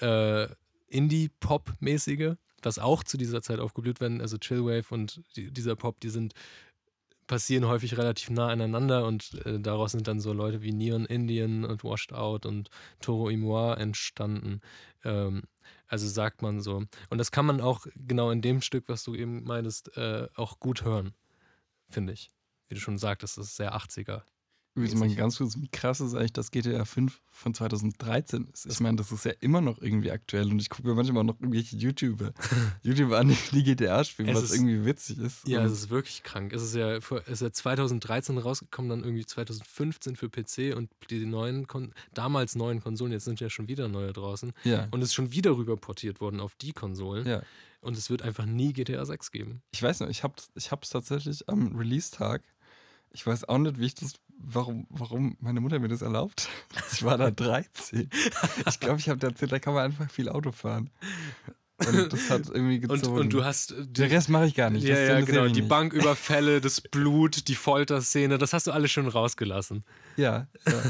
[0.00, 0.48] äh,
[0.88, 4.20] Indie-Pop-mäßige, was auch zu dieser Zeit aufgeblüht werden.
[4.20, 6.34] Also Chillwave und die, dieser Pop, die sind
[7.26, 11.64] passieren häufig relativ nah aneinander und äh, daraus sind dann so Leute wie Neon Indian
[11.64, 14.60] und Washed Out und Toro y Moi entstanden.
[15.04, 15.42] Ähm,
[15.86, 16.84] also sagt man so.
[17.10, 20.58] Und das kann man auch genau in dem Stück, was du eben meinst, äh, auch
[20.58, 21.12] gut hören,
[21.88, 22.30] finde ich.
[22.68, 24.22] Wie du schon sagtest, das ist sehr 80er.
[24.74, 28.66] Übrigens mal ganz kurz, wie krass ist eigentlich, dass GTA 5 von 2013 ist.
[28.66, 31.40] Ich meine, das ist ja immer noch irgendwie aktuell und ich gucke mir manchmal noch
[31.40, 32.32] irgendwelche YouTuber,
[32.84, 35.48] YouTuber an, die GTA spielen, Es was ist- irgendwie witzig ist.
[35.48, 36.52] Ja, es ist wirklich krank.
[36.52, 41.26] Es ist ja, es ist ja 2013 rausgekommen, dann irgendwie 2015 für PC und die
[41.26, 44.52] neuen, Kon damals neuen Konsolen, jetzt sind ja schon wieder neue draußen.
[44.62, 44.86] ja.
[44.92, 47.26] Und es ist schon wieder rüber portiert worden auf die Konsolen.
[47.26, 47.42] ja.
[47.80, 49.62] Und es wird einfach nie GTA 6 geben.
[49.70, 52.42] Ich weiß noch, ich hab's, ich hab's tatsächlich am Release-Tag.
[53.12, 56.48] Ich weiß auch nicht, wie ich das, warum, warum meine Mutter mir das erlaubt.
[56.92, 58.08] Ich war da 13.
[58.66, 60.90] Ich glaube, ich habe erzählt, da kann man einfach viel Auto fahren.
[61.86, 63.18] Und das hat irgendwie Und, gezogen.
[63.20, 64.82] und du hast Den Rest mache ich gar nicht.
[64.84, 65.68] ja, das ja, genau, mich die nicht.
[65.68, 69.84] Banküberfälle, das Blut, die Folterszene, das hast du alles schon rausgelassen.
[70.16, 70.82] Ja, ja.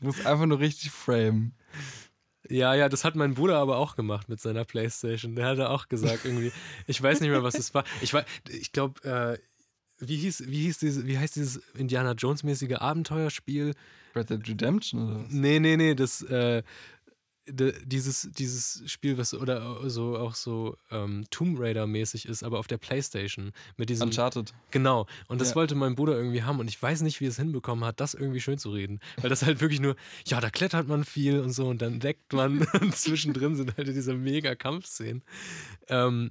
[0.00, 1.54] Du musst einfach nur richtig framen.
[2.48, 5.36] Ja, ja, das hat mein Bruder aber auch gemacht mit seiner Playstation.
[5.36, 6.52] Der hatte auch gesagt, irgendwie,
[6.86, 7.84] ich weiß nicht mehr, was es war.
[8.00, 8.14] Ich,
[8.48, 9.38] ich glaube, äh,
[10.08, 13.74] wie hieß, wie hieß diese, wie heißt dieses Indiana Jones-mäßige Abenteuerspiel?
[14.14, 15.30] Red Dead Redemption oder was?
[15.30, 16.62] Nee, nee, nee, das, äh,
[17.48, 22.66] de, dieses, dieses Spiel, was oder so auch so ähm, Tomb Raider-mäßig ist, aber auf
[22.66, 23.52] der Playstation.
[23.76, 24.08] Mit diesem.
[24.08, 24.52] Uncharted.
[24.70, 25.06] Genau.
[25.28, 25.54] Und das Ja.
[25.56, 26.60] wollte mein Bruder irgendwie haben.
[26.60, 29.00] Und ich weiß nicht, wie es hinbekommen hat, das irgendwie schön zu reden.
[29.20, 32.32] Weil das halt wirklich nur, ja, da klettert man viel und so und dann deckt
[32.32, 32.66] man.
[32.80, 35.22] und zwischendrin sind halt diese mega Kampfszenen.
[35.88, 36.30] Ähm,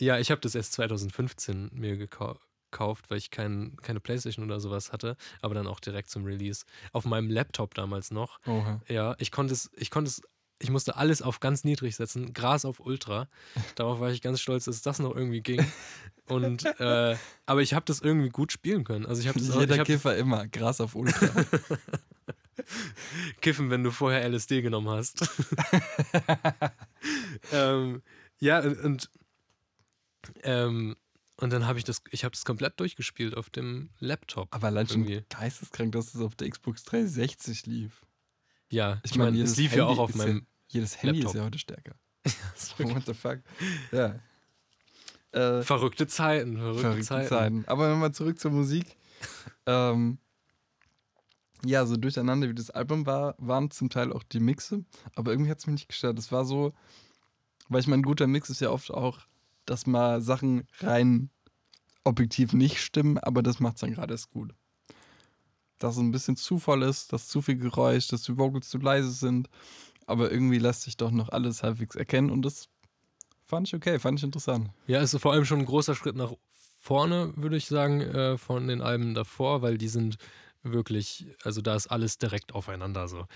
[0.00, 2.38] ja, ich habe das erst 2015 mir gekau-
[2.74, 5.16] gekauft, weil ich kein, keine Playstation oder sowas hatte.
[5.40, 6.64] Aber dann auch direkt zum Release.
[6.92, 8.40] Auf meinem Laptop damals noch.
[8.46, 8.80] Oha.
[8.88, 10.22] Ja, ich konnte es, ich konnte es,
[10.60, 13.28] ich musste alles auf ganz niedrig setzen, Gras auf Ultra.
[13.76, 15.64] Darauf war ich ganz stolz, dass das noch irgendwie ging.
[16.26, 19.06] Und äh, aber ich habe das irgendwie gut spielen können.
[19.06, 20.48] Also ich habe ich Jeder hab Kiffer immer.
[20.48, 21.28] Gras auf Ultra.
[23.40, 25.28] kiffen, wenn du vorher LSD genommen hast.
[27.52, 28.02] ähm,
[28.40, 29.10] ja und und,
[30.42, 30.96] ähm,
[31.44, 34.48] und dann habe ich das, ich habe das komplett durchgespielt auf dem Laptop.
[34.50, 35.26] Aber allein schon Irgendwie.
[35.28, 38.06] geisteskrank, dass es auf der Xbox 360 lief.
[38.70, 40.46] Ja, ich, Ich meine, es lief ja Handy auch auf meinem.
[40.68, 41.34] Jedes Handy Laptop.
[41.34, 41.96] ist ja heute stärker.
[42.78, 43.40] What the fuck?
[43.92, 44.18] Ja.
[45.32, 47.28] Äh, verrückte Zeiten, verrückte, verrückte Zeiten.
[47.28, 47.64] Zeiten.
[47.66, 48.96] Aber nochmal zurück zur Musik.
[49.66, 50.16] ähm,
[51.62, 54.86] ja, so durcheinander wie das Album war, waren zum Teil auch die Mixe.
[55.14, 56.18] Aber irgendwie hat es mich nicht gestört.
[56.18, 56.72] Es war so,
[57.68, 59.26] weil ich meine, ein guter Mix ist ja oft auch,
[59.66, 61.28] dass mal Sachen rein
[62.04, 64.54] objektiv nicht stimmen, aber das macht es dann gerade erst gut.
[65.78, 68.78] Dass es ein bisschen zu voll ist, dass zu viel Geräusch, dass die Vocals zu
[68.78, 69.48] leise sind.
[70.06, 72.68] Aber irgendwie lässt sich doch noch alles halbwegs erkennen und das
[73.44, 74.70] fand ich okay, fand ich interessant.
[74.86, 76.32] Ja, ist vor allem schon ein großer Schritt nach
[76.78, 80.18] vorne, würde ich sagen, äh, von den Alben davor, weil die sind
[80.64, 83.26] wirklich, also da ist alles direkt aufeinander so.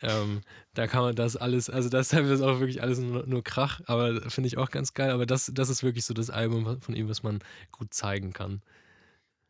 [0.00, 0.40] Ähm,
[0.74, 4.30] da kann man das alles, also das ist auch wirklich alles nur, nur Krach, aber
[4.30, 5.10] finde ich auch ganz geil.
[5.10, 7.40] Aber das, das ist wirklich so das Album von ihm, was man
[7.72, 8.62] gut zeigen kann.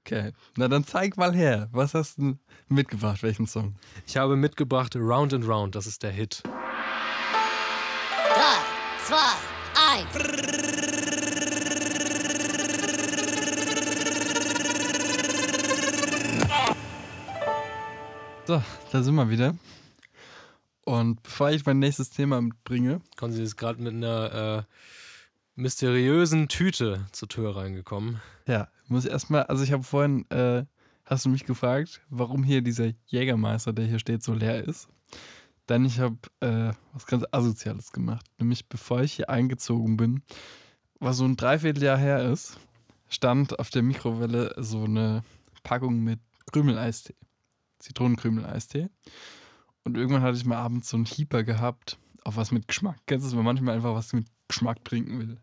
[0.07, 0.33] Okay.
[0.57, 1.69] Na dann zeig mal her.
[1.73, 3.25] Was hast du mitgebracht?
[3.25, 3.75] Welchen Song?
[4.07, 6.43] Ich habe mitgebracht Round and Round, das ist der Hit.
[6.45, 6.51] 3,
[9.05, 9.17] 2,
[10.85, 10.96] 1.
[18.47, 19.57] So, da sind wir wieder.
[20.85, 24.73] Und bevor ich mein nächstes Thema bringe, Sie jetzt gerade mit einer äh,
[25.57, 28.21] mysteriösen Tüte zur Tür reingekommen.
[28.47, 30.65] ja, muss ich erstmal, also ich habe vorhin, äh,
[31.05, 34.87] hast du mich gefragt, warum hier dieser Jägermeister, der hier steht, so leer ist.
[35.67, 38.27] Dann ich habe äh, was ganz Asoziales gemacht.
[38.39, 40.23] Nämlich bevor ich hier eingezogen bin,
[41.01, 42.61] was so ein Dreivierteljahr her ist,
[43.09, 45.25] stand auf der Mikrowelle so eine
[45.65, 46.21] Packung mit
[46.53, 47.17] Krümeleistee.
[47.79, 48.89] Zitronenkrümel-Eistee.
[49.85, 52.99] Und irgendwann hatte ich mal abends so einen Hieper gehabt auf was mit Geschmack.
[53.07, 55.37] Kennst du es, wenn man manchmal einfach was mit Geschmack trinken will?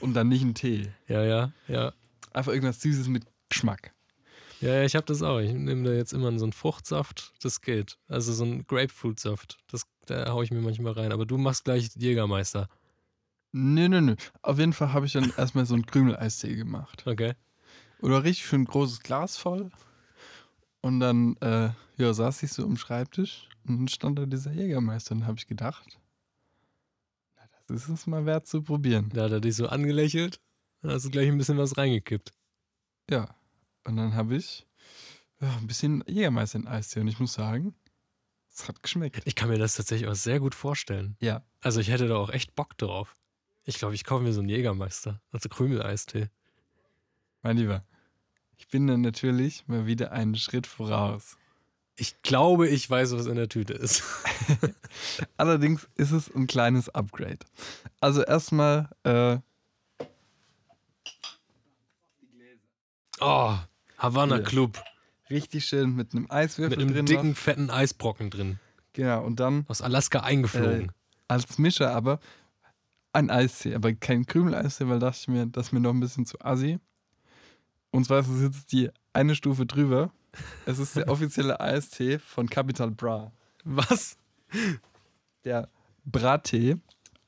[0.00, 0.90] Und dann nicht einen Tee.
[1.08, 1.92] Ja, ja, ja.
[2.32, 3.92] Einfach irgendwas Süßes mit Geschmack.
[4.60, 5.38] Ja, ja, ich habe das auch.
[5.40, 7.98] Ich nehme da jetzt immer so einen Fruchtsaft, das geht.
[8.08, 11.12] Also so einen Grapefruitsaft, das, da haue ich mir manchmal rein.
[11.12, 12.68] Aber du machst gleich Jägermeister.
[13.52, 14.16] Nö, nö, nö.
[14.42, 17.04] Auf jeden Fall habe ich dann erstmal so einen Krümeleistee gemacht.
[17.06, 17.34] Okay.
[18.00, 19.70] Oder richtig schön großes Glas voll.
[20.82, 25.12] Und dann äh, ja, saß ich so am Schreibtisch und dann stand da dieser Jägermeister.
[25.12, 25.98] Und dann habe ich gedacht,
[27.36, 29.08] na, das ist es mal wert zu probieren.
[29.14, 30.40] Da hat er dich so angelächelt,
[30.82, 32.32] dann hast du gleich ein bisschen was reingekippt.
[33.08, 33.34] Ja.
[33.84, 34.66] Und dann habe ich
[35.40, 37.00] ja, ein bisschen Jägermeister in Eistee.
[37.00, 37.74] Und ich muss sagen,
[38.52, 39.22] es hat geschmeckt.
[39.24, 41.16] Ich kann mir das tatsächlich auch sehr gut vorstellen.
[41.20, 41.42] Ja.
[41.60, 43.14] Also ich hätte da auch echt Bock drauf.
[43.64, 46.28] Ich glaube, ich kaufe mir so einen Jägermeister, also Krümeleistee.
[47.42, 47.84] Mein Lieber,
[48.58, 51.36] ich bin dann natürlich mal wieder einen Schritt voraus.
[51.96, 54.02] Ich glaube, ich weiß, was in der Tüte ist.
[55.36, 57.38] Allerdings ist es ein kleines Upgrade.
[58.00, 59.38] Also erstmal, äh,
[63.20, 63.54] Oh,
[63.98, 64.44] Havanna Hier.
[64.44, 64.82] Club.
[65.30, 67.06] richtig schön mit einem Eiswürfel Mit einem drin.
[67.06, 67.36] dicken, noch.
[67.36, 68.58] fetten Eisbrocken drin.
[68.94, 70.88] Genau, und dann Aus Alaska eingeflogen.
[70.88, 70.92] Äh,
[71.28, 72.18] als Mischer aber
[73.12, 76.26] ein Eistee, aber kein Krümel-Eistee, weil dachte ich mir, das ist mir noch ein bisschen
[76.26, 76.78] zu assi.
[77.92, 80.10] Und zwar ist es jetzt die eine Stufe drüber.
[80.66, 83.30] Es ist der offizielle Eistee von Capital Bra.
[83.64, 84.16] was?
[85.44, 85.68] Der
[86.04, 86.76] Brattee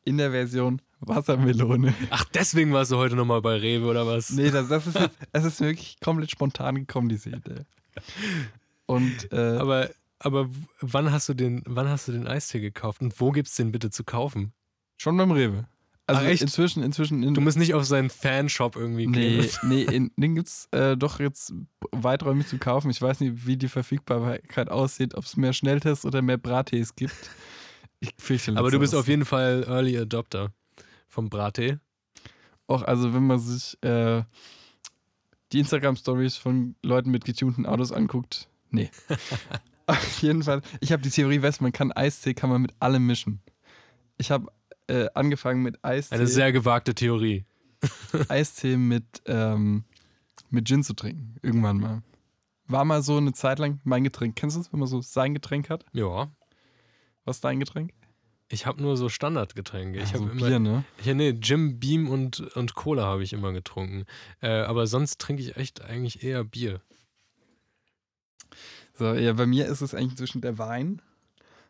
[0.04, 1.94] in der Version Wassermelone.
[2.10, 4.30] Ach, deswegen warst du heute nochmal bei Rewe oder was?
[4.30, 7.66] Nee, das, das ist jetzt, es ist wirklich komplett spontan gekommen, diese Idee.
[8.86, 10.48] Und äh, Aber, aber
[10.80, 13.90] wann hast du den, wann hast du den Eistee gekauft und wo gibt's den bitte
[13.90, 14.52] zu kaufen?
[14.96, 15.66] schon beim Rewe.
[16.06, 16.42] Also Ach, echt?
[16.42, 19.50] inzwischen, inzwischen in, Du musst nicht auf seinen Fanshop irgendwie Nee, gehen.
[19.62, 21.54] nee in, den gibt es äh, doch jetzt
[21.92, 22.90] weiträumig zu kaufen.
[22.90, 27.14] Ich weiß nicht, wie die Verfügbarkeit aussieht, ob es mehr Schnelltests oder mehr Brattees gibt.
[28.00, 29.04] Ich fürchte Aber du bist letzteres.
[29.04, 30.52] auf jeden Fall Early Adopter
[31.08, 31.78] vom Brattee.
[32.66, 34.22] Auch also, wenn man sich äh,
[35.52, 38.90] die Instagram-Stories von Leuten mit getunten Autos anguckt, nee.
[39.86, 40.60] auf jeden Fall.
[40.80, 43.40] Ich habe die Theorie, weißt du, man kann Eistee, kann man mit allem mischen.
[44.18, 44.50] Ich habe
[44.86, 46.14] äh, angefangen mit Eistee.
[46.14, 47.44] Eine sehr gewagte Theorie.
[48.28, 49.84] Eistee mit, ähm,
[50.50, 51.36] mit Gin zu trinken.
[51.42, 52.02] Irgendwann mal.
[52.66, 54.36] War mal so eine Zeit lang mein Getränk.
[54.36, 55.84] Kennst du das, wenn man so sein Getränk hat?
[55.92, 56.32] Ja.
[57.24, 57.92] Was ist dein Getränk?
[58.48, 60.00] Ich habe nur so Standardgetränke.
[60.00, 60.46] Ich Ja, habe immer.
[60.46, 60.84] Bier, ne?
[61.02, 64.04] Ja, nee, Jim Beam und, und Cola habe ich immer getrunken.
[64.40, 66.80] Äh, aber sonst trinke ich echt eigentlich eher Bier.
[68.96, 71.02] So, ja, bei mir ist es eigentlich zwischen der Wein,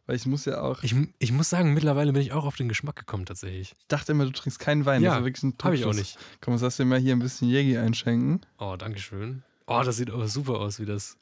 [0.06, 0.82] weil ich muss ja auch.
[0.82, 3.74] Ich, Ich, ich muss sagen, mittlerweile bin ich auch auf den Geschmack gekommen tatsächlich.
[3.88, 5.02] dachte immer, du trinkst keinen Wein.
[5.02, 6.18] Ja, das ist wirklich ein Habe ich auch nicht.
[6.40, 9.42] Komm, du dir mal hier ein bisschen Jägi einschenken, Oh, Dankeschön.
[9.66, 11.16] Oh, das sieht aber super aus, wie das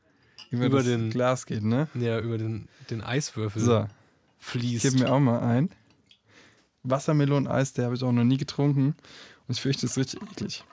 [0.50, 1.88] über, Über das den- Glas geht, ne?
[1.94, 3.82] ja, über den, den Eiswürfel So,
[4.38, 4.82] ich fließt.
[4.82, 5.70] gebe mir auch mal ein.
[6.82, 8.96] Wassermeloneis, der habe ich auch noch nie getrunken.
[9.46, 10.64] Und ich fürchte, es ist richtig eklig.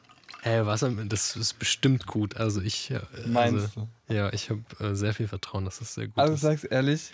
[0.44, 2.38] Äh, Wasser, das ist bestimmt gut.
[2.38, 4.14] Also ich, äh, Meinst also, du?
[4.14, 6.42] ja, ich habe äh, sehr viel Vertrauen, dass das sehr gut Also ist.
[6.42, 7.12] sag's ehrlich,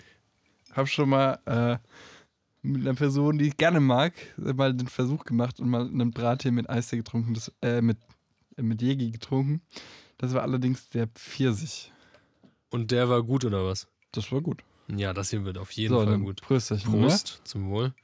[0.76, 1.78] habe schon mal äh,
[2.62, 6.50] mit einer Person, die ich gerne mag, mal den Versuch gemacht und mal einen Brattee
[6.50, 7.98] mit Eistee getrunken, das, äh, mit,
[8.56, 9.62] äh, mit Jägi getrunken.
[10.18, 11.92] Das war allerdings der Pfirsich.
[12.70, 13.86] Und der war gut oder was?
[14.12, 14.62] Das war gut.
[14.88, 16.42] Ja, das hier wird auf jeden so, Fall gut.
[16.42, 16.90] Prösterchen.
[16.90, 17.88] Prost, zum Wohl.
[17.88, 17.94] Ne?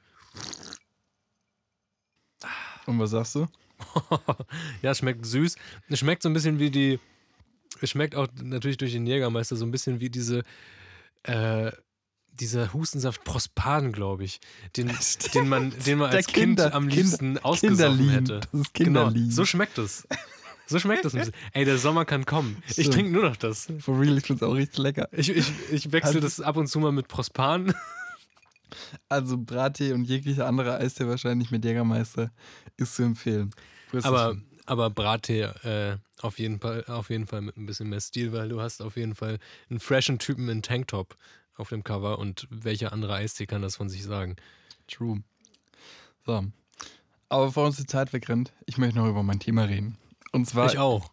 [2.85, 3.47] Und was sagst du?
[4.81, 5.55] ja, es schmeckt süß.
[5.89, 6.99] Es schmeckt so ein bisschen wie die.
[7.81, 10.43] Es schmeckt auch natürlich durch den Jägermeister so ein bisschen wie diese.
[11.23, 11.71] Äh,
[12.39, 14.39] dieser Hustensaft Prospan, glaube ich,
[14.75, 14.91] den,
[15.33, 18.25] den, man, den man als Kind Kinder- am Kinder- liebsten ausgesoffen Kinderlean.
[18.25, 18.39] hätte.
[18.51, 19.31] Das ist Genau, Kinderlean.
[19.31, 20.07] so schmeckt es.
[20.65, 21.35] So schmeckt es ein bisschen.
[21.51, 22.63] Ey, der Sommer kann kommen.
[22.77, 23.67] Ich trinke nur noch das.
[23.79, 25.09] For real, ich find's auch richtig lecker.
[25.11, 27.73] Ich, ich, ich wechsle Also- das ab und zu mal mit Prospan.
[29.09, 32.31] Also Brattee und jeglicher andere Eistee wahrscheinlich mit Jägermeister
[32.77, 33.51] ist zu empfehlen.
[34.01, 38.31] Aber aber Brattee äh, auf, jeden Fall, auf jeden Fall mit ein bisschen mehr Stil,
[38.31, 39.37] weil du hast auf jeden Fall
[39.69, 41.17] einen freshen Typen in Tanktop
[41.55, 44.35] auf dem Cover und welcher andere Eistee kann das von sich sagen?
[44.87, 45.23] True.
[46.25, 46.45] So.
[47.29, 49.97] Aber bevor uns die Zeit wegrennt, ich möchte noch über mein Thema reden.
[50.31, 51.11] Und zwar, ich auch.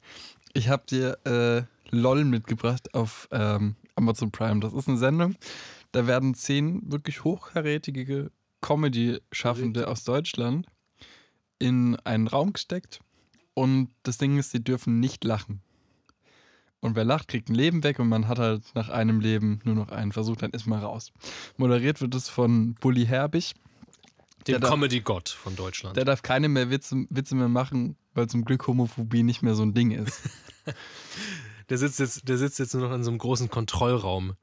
[0.53, 4.61] ich habe dir äh, LOL mitgebracht auf ähm, Amazon Prime.
[4.61, 5.37] Das ist eine Sendung,
[5.93, 10.67] da werden zehn wirklich hochkarätige Comedy-Schaffende aus Deutschland
[11.59, 13.01] in einen Raum gesteckt.
[13.55, 15.63] Und das Ding ist, sie dürfen nicht lachen.
[16.81, 19.75] Und wer lacht, kriegt ein Leben weg und man hat halt nach einem Leben nur
[19.75, 21.13] noch einen Versuch, dann ist man raus.
[21.57, 23.55] Moderiert wird es von Bully Herbig.
[24.47, 25.97] Dem Der Comedy-Gott von Deutschland.
[25.97, 29.63] Der darf keine mehr Witze, Witze mehr machen, weil zum Glück Homophobie nicht mehr so
[29.63, 30.23] ein Ding ist.
[31.69, 34.35] Der sitzt jetzt, der sitzt jetzt nur noch in so einem großen Kontrollraum.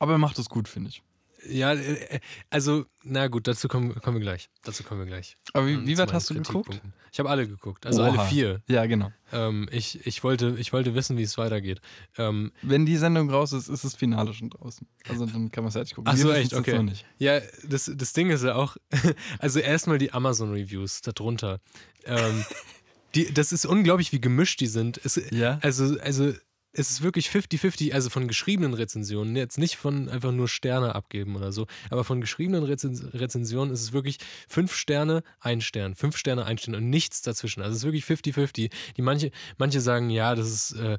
[0.00, 1.02] Aber er macht es gut, finde ich.
[1.46, 2.20] Ja, äh,
[2.50, 4.50] also, na gut, dazu kommen, kommen wir gleich.
[4.64, 5.36] Dazu kommen wir gleich.
[5.52, 6.80] Aber wie, Ähm, wie weit hast du geguckt?
[7.12, 8.10] Ich habe alle geguckt, also Oha.
[8.10, 8.62] alle vier.
[8.68, 9.12] Ja, genau.
[9.32, 11.80] Ähm, ich, ich, wollte, ich wollte wissen, wie es weitergeht.
[12.16, 14.86] Ähm, Wenn die Sendung raus ist, ist das Finale schon draußen.
[15.08, 16.12] Also dann kann man es fertig gucken.
[16.12, 16.54] Ach so, Wir echt?
[16.54, 16.76] Okay.
[16.76, 17.06] noch nicht.
[17.18, 18.76] ja, das, das Ding ist ja auch,
[19.38, 21.60] also erstmal die Amazon-Reviews darunter.
[22.04, 22.44] Ähm,
[23.14, 25.00] die, das ist unglaublich, wie gemischt die sind.
[25.04, 25.58] Es, Ja?
[25.62, 26.32] Also, also
[26.72, 31.36] es ist wirklich 50-50, also von geschriebenen Rezensionen, jetzt nicht von einfach nur Sterne abgeben
[31.36, 36.16] oder so, aber von geschriebenen Rezens Rezensionen ist es wirklich fünf Sterne, ein Stern, fünf
[36.16, 37.62] Sterne, ein Stern und nichts dazwischen.
[37.62, 38.70] Also es ist wirklich 50-50.
[38.96, 40.72] Die manche, manche sagen, ja, das ist.
[40.72, 40.98] Äh,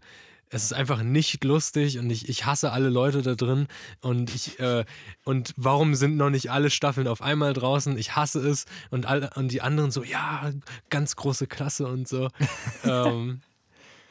[0.52, 3.68] es ist einfach nicht lustig und ich, ich hasse alle Leute da drin
[4.02, 4.84] und ich äh,
[5.24, 7.96] und warum sind noch nicht alle Staffeln auf einmal draußen?
[8.00, 10.52] Ich hasse es und alle und die anderen so ja
[10.90, 12.30] ganz große Klasse und so.
[12.84, 13.42] ähm,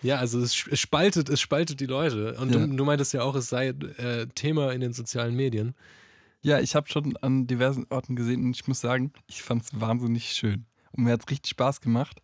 [0.02, 2.34] ja, also es, spaltet, es spaltet die Leute.
[2.38, 2.66] Und Ja.
[2.66, 5.74] du, du meintest ja auch, es sei äh, Thema in den sozialen Medien.
[6.40, 9.80] Ja, ich habe schon an diversen Orten gesehen und ich muss sagen, ich fand es
[9.80, 10.66] wahnsinnig schön.
[10.92, 12.20] Und mir hat es richtig Spaß gemacht.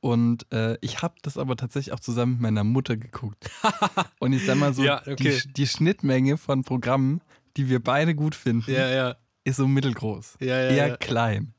[0.00, 3.50] Und äh, ich habe das aber tatsächlich auch zusammen mit meiner Mutter geguckt.
[4.20, 5.16] und ich sag mal so, Ja, okay.
[5.44, 7.20] die, die Schnittmenge von Programmen,
[7.56, 9.16] die wir beide gut finden, ja.
[9.44, 10.36] ist so mittelgroß.
[10.40, 10.96] Ja, ja, eher ja.
[10.96, 11.52] klein.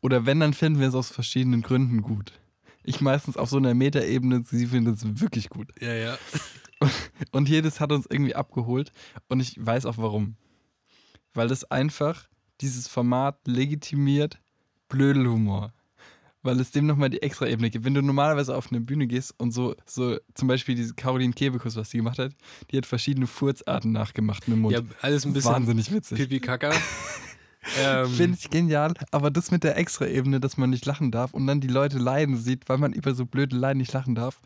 [0.00, 2.32] Oder wenn, dann finden wir es aus verschiedenen Gründen gut.
[2.84, 5.68] Ich meistens auf so einer Metaebene, sie findet es wirklich gut.
[5.80, 6.18] Ja, ja.
[7.32, 8.90] Und jedes hat uns irgendwie abgeholt
[9.28, 10.36] und ich weiß auch warum.
[11.34, 12.26] Weil das einfach
[12.62, 14.40] dieses Format legitimiert
[14.88, 15.74] Blödelhumor.
[16.42, 17.84] Weil es dem nochmal die extra Ebene gibt.
[17.84, 21.76] Wenn du normalerweise auf eine Bühne gehst und so, so zum Beispiel diese Caroline Kebekus,
[21.76, 22.32] was die gemacht hat,
[22.70, 24.72] die hat verschiedene Furzarten nachgemacht mit dem Mund.
[24.74, 26.16] Ja, alles ein bisschen Wahnsinnig witzig.
[26.16, 26.72] pipi kaka.
[27.78, 31.46] ähm, Finde ich genial, aber das mit der Extra-Ebene, dass man nicht lachen darf und
[31.46, 34.40] dann die Leute leiden sieht, weil man über so blöde Leiden nicht lachen darf.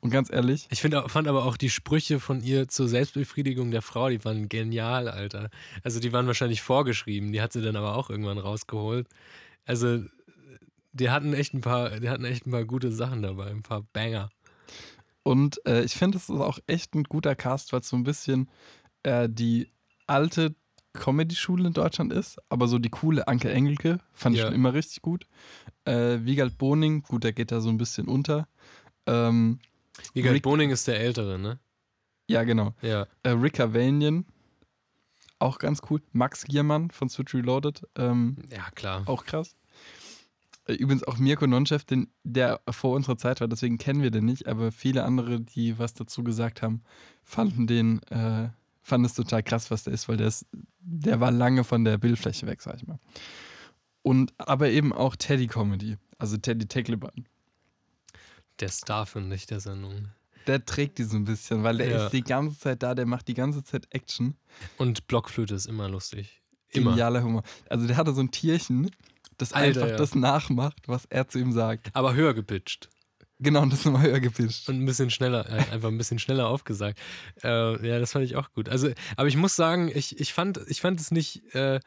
[0.00, 3.82] Und ganz ehrlich, ich find, fand aber auch die Sprüche von ihr zur Selbstbefriedigung der
[3.82, 5.50] Frau, die waren genial, Alter.
[5.82, 9.08] Also die waren wahrscheinlich vorgeschrieben, die hat sie dann aber auch irgendwann rausgeholt.
[9.66, 10.00] Also
[10.92, 13.82] die hatten echt ein paar, die hatten echt ein paar gute Sachen dabei, ein paar
[13.92, 14.30] Banger.
[15.22, 18.04] Und äh, ich finde, es ist auch echt ein guter Cast, weil es so ein
[18.04, 18.48] bisschen
[19.02, 19.70] äh, die
[20.06, 20.54] alte
[20.94, 24.46] Comedy-Schule in Deutschland ist, aber so die coole Anke Engelke fand ich Ja.
[24.46, 25.26] schon immer richtig gut.
[25.84, 28.48] Äh, Wiegald Boning, gut, der geht da so ein bisschen unter.
[29.06, 29.58] Ähm,
[30.14, 31.58] Wiegald Rick- Boning ist der Ältere, ne?
[32.26, 32.74] ja, genau.
[32.80, 33.06] Ja.
[33.22, 34.24] Äh, Rick Avanian,
[35.38, 36.00] auch ganz cool.
[36.12, 39.02] Max Giermann von Switch Reloaded, ähm, Ja, klar.
[39.06, 39.56] auch krass.
[40.66, 44.24] Äh, Übrigens auch Mirko Nonchef, den, der vor unserer Zeit war, deswegen kennen wir den
[44.24, 46.82] nicht, aber viele andere, die was dazu gesagt haben,
[47.22, 48.48] fanden den, äh,
[48.84, 50.46] fanden es total krass, was der ist, weil der ist,
[50.78, 53.00] der war lange von der Bildfläche weg, sag ich mal.
[54.02, 57.26] Und aber eben auch Teddy Comedy, also Teddy Teckleban.
[58.60, 60.08] Der Star, finde ich, der Sendung.
[60.46, 62.04] Der trägt die so ein bisschen, weil der Ja.
[62.04, 64.36] ist die ganze Zeit da, der macht die ganze Zeit Action.
[64.76, 66.42] Und Blockflöte ist immer lustig.
[66.68, 66.90] Immer.
[66.90, 67.42] Genialer Humor.
[67.70, 68.90] Also der hatte so ein Tierchen,
[69.38, 69.96] das Alter, einfach ja.
[69.96, 71.90] das nachmacht, was er zu ihm sagt.
[71.94, 72.90] Aber höher gepitcht.
[73.44, 74.68] Genau, und das nochmal höher gepischt.
[74.68, 76.98] Und ein bisschen schneller, äh, einfach ein bisschen schneller aufgesagt.
[77.42, 78.70] Äh, ja, das fand ich auch gut.
[78.70, 81.54] Also, aber ich muss sagen, ich, ich, fand, ich fand es nicht.
[81.54, 81.80] Äh,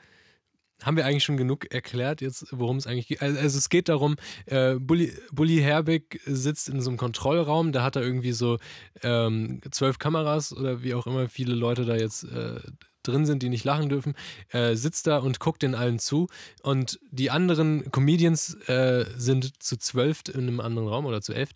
[0.84, 3.24] haben wir eigentlich schon genug erklärt, jetzt, worum es eigentlich geht?
[3.24, 4.16] Also, also es geht darum,
[4.46, 8.60] äh, Bully, Bully Herbig sitzt in so einem Kontrollraum, da hat er irgendwie so
[9.02, 12.60] ähm, zwölf Kameras oder wie auch immer viele Leute da jetzt äh,
[13.08, 14.14] drin sind, die nicht lachen dürfen,
[14.52, 16.28] äh, sitzt da und guckt den allen zu.
[16.62, 21.52] Und die anderen Comedians äh, sind zu zwölf in einem anderen Raum oder zu elf.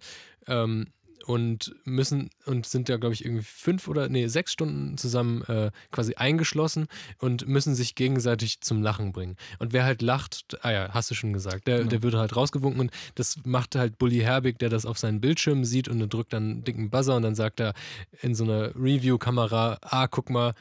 [0.48, 0.88] Ähm,
[1.26, 5.72] und müssen und sind da, glaube ich, irgendwie fünf oder nee, sechs Stunden zusammen äh,
[5.92, 6.88] quasi eingeschlossen
[7.20, 9.36] und müssen sich gegenseitig zum Lachen bringen.
[9.60, 11.90] Und wer halt lacht, ah ja, hast du schon gesagt, der, Genau.
[11.90, 15.64] der wird halt rausgewunken und das macht halt Bully Herbig, der das auf seinen Bildschirm
[15.64, 17.74] sieht und er drückt dann einen dicken Buzzer und dann sagt er
[18.22, 20.54] in so einer Review-Kamera, ah, guck mal,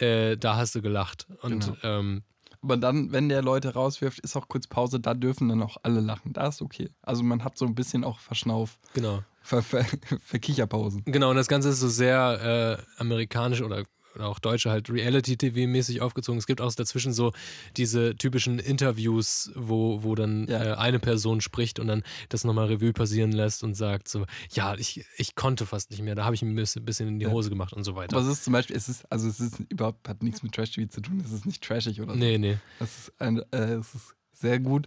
[0.00, 1.26] äh, da hast du gelacht.
[1.42, 1.76] Und Genau.
[1.82, 2.22] ähm,
[2.62, 6.00] Aber dann, wenn der Leute rauswirft, ist auch kurz Pause, da dürfen dann auch alle
[6.00, 6.32] lachen.
[6.32, 6.88] Da ist okay.
[7.02, 9.22] Also man hat so ein bisschen auch Verschnauf, Genau.
[9.42, 9.84] Ver, Ver,
[10.20, 11.02] Verkicherpausen.
[11.04, 13.84] Genau, und das Ganze ist so sehr äh, amerikanisch oder,
[14.16, 16.38] oder auch deutsche halt Reality-TV-mäßig aufgezogen.
[16.38, 17.32] Es gibt auch dazwischen so
[17.76, 20.64] diese typischen Interviews, wo, wo dann Ja.
[20.64, 24.74] äh, eine Person spricht und dann das nochmal Revue passieren lässt und sagt so, ja,
[24.76, 27.26] ich, ich konnte fast nicht mehr, da habe ich ein bisschen, in die.
[27.26, 28.16] Hose gemacht und so weiter.
[28.16, 30.88] Aber es ist zum Beispiel, es ist, also es ist überhaupt, hat nichts mit Trash-TV
[30.90, 32.18] zu tun, es ist nicht trashig oder so.
[32.18, 32.56] Nee, nee.
[32.80, 34.86] Es ist, ein, äh, es ist sehr gut.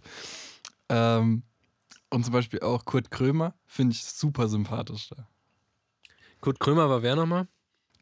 [0.88, 1.42] Ähm,
[2.08, 5.28] und zum Beispiel auch Kurt Krömer finde ich super sympathisch da.
[6.40, 7.46] Kurt Krömer war wer nochmal?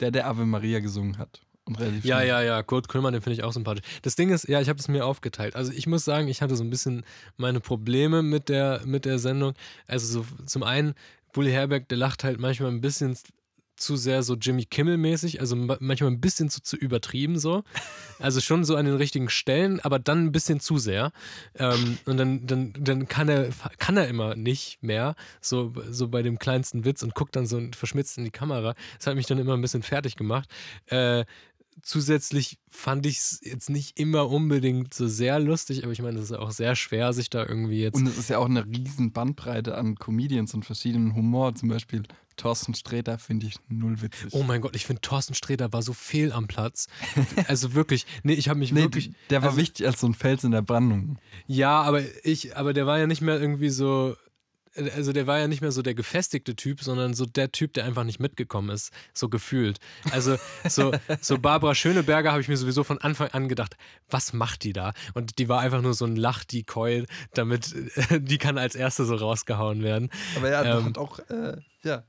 [0.01, 1.41] Der, der Ave Maria gesungen hat.
[1.65, 2.29] Und relativ Ja, schnell.
[2.29, 3.85] ja, ja, Kurt Krömer, den finde ich auch sympathisch.
[4.03, 5.55] Das Ding ist, ja, ich habe es mir aufgeteilt.
[5.55, 7.05] Also ich muss sagen, ich hatte so ein bisschen
[7.37, 9.53] meine Probleme mit der, mit der Sendung.
[9.87, 10.95] Also so zum einen,
[11.35, 13.19] Bully Herberg, der lacht halt manchmal ein bisschen
[13.79, 17.65] zu sehr so Jimmy Kimmel-mäßig, also ma- manchmal ein bisschen zu, zu übertrieben so.
[18.19, 21.13] Also schon so an den richtigen Stellen, aber dann ein bisschen zu sehr.
[21.55, 26.23] Ähm, und dann, dann, dann kann er, kann er immer nicht mehr, so, so bei
[26.23, 28.75] dem kleinsten Witz und guckt dann so verschmitzt in die Kamera.
[28.99, 30.49] Das hat mich dann immer ein bisschen fertig gemacht.
[30.87, 31.25] Äh,
[31.81, 36.25] zusätzlich fand ich es jetzt nicht immer unbedingt so sehr lustig, aber ich meine, es
[36.25, 37.95] ist auch sehr schwer, sich da irgendwie jetzt.
[37.95, 41.55] Und es ist ja auch eine riesen Bandbreite an Comedians und verschiedenen Humor.
[41.55, 42.03] Zum Beispiel
[42.39, 44.33] Thorsten Sträter finde ich null witzig.
[44.33, 46.87] Oh mein Gott, ich finde Thorsten Sträter war so fehl am Platz.
[47.47, 49.11] Also wirklich, nee, ich habe mich nee, wirklich.
[49.29, 51.19] der war also- wichtig als so ein Fels in der Brandung.
[51.47, 54.17] Ja, aber ich, aber der war ja nicht mehr irgendwie so.
[54.95, 57.85] Also der war ja nicht mehr so der gefestigte Typ, sondern so der Typ, der
[57.85, 59.79] einfach nicht mitgekommen ist, so gefühlt.
[60.13, 60.37] Also
[60.69, 63.77] so, so Barbara Schöneberger habe ich mir sowieso von Anfang an gedacht,
[64.09, 64.93] was macht die da?
[65.15, 67.75] Und die war einfach nur so ein Lach-Decoy, damit
[68.21, 70.11] die kann als erste so rausgehauen werden.
[70.37, 72.05] Aber ja, Ähm, hat auch, äh, ja.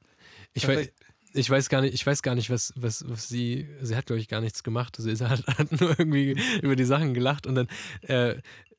[0.54, 1.00] Ich, wei- Perfekt.
[1.34, 4.20] ich weiß gar nicht, ich weiß gar nicht, was, was, was sie, sie hat, glaube
[4.20, 4.95] ich, gar nichts gemacht.
[4.97, 7.68] Sie hat, hat nur irgendwie über die Sachen gelacht und dann,
[8.02, 8.36] äh,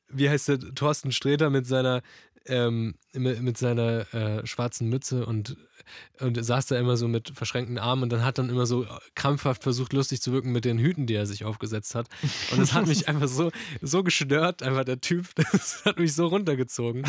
[0.09, 2.01] wie heißt der, Thorsten Sträter mit seiner,
[2.47, 5.55] ähm, mit, mit seiner äh, schwarzen Mütze und,
[6.19, 9.63] und saß da immer so mit verschränkten Armen und dann hat dann immer so krampfhaft
[9.63, 12.07] versucht, lustig zu wirken mit den Hüten, die er sich aufgesetzt hat.
[12.51, 13.51] Und das hat mich einfach so,
[13.81, 17.03] so gestört, einfach der Typ, das hat mich so runtergezogen.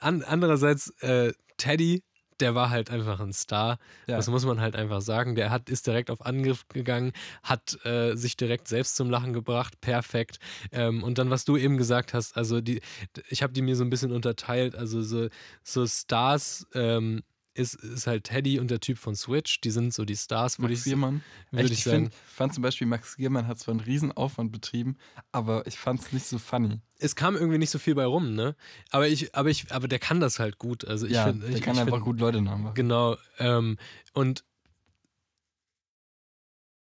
[0.00, 2.02] An, andererseits, äh, Teddy,
[2.40, 3.78] der war halt einfach ein Star.
[4.06, 4.16] Ja.
[4.16, 5.34] Das muss man halt einfach sagen.
[5.34, 7.12] Der hat, ist direkt auf Angriff gegangen,
[7.42, 9.80] hat äh, sich direkt selbst zum Lachen gebracht.
[9.80, 10.38] Perfekt.
[10.72, 12.80] Ähm, und dann, was du eben gesagt hast, also die,
[13.28, 14.74] ich habe die mir so ein bisschen unterteilt.
[14.74, 15.28] Also so,
[15.62, 17.22] so Stars ähm,
[17.60, 19.60] ist, ist halt Teddy und der Typ von Switch.
[19.60, 21.22] Die sind so die Stars, würde ich, Giermann.
[21.50, 22.10] würd Echt, ich ich sagen.
[22.10, 24.96] find, fand zum Beispiel, Max Giermann hat zwar einen riesen Aufwand betrieben,
[25.30, 26.80] aber ich fand es nicht so funny.
[26.98, 28.56] Es kam irgendwie nicht so viel bei rum, ne?
[28.90, 30.84] Aber ich, aber ich, aber der kann das halt gut.
[30.84, 32.74] Also ich ja, finde, der ich, kann ich einfach find, gut Leute nachmachen.
[32.74, 33.16] Genau.
[33.38, 33.78] Ähm,
[34.12, 34.44] und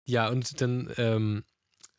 [0.06, 1.44] ja, und dann, ähm,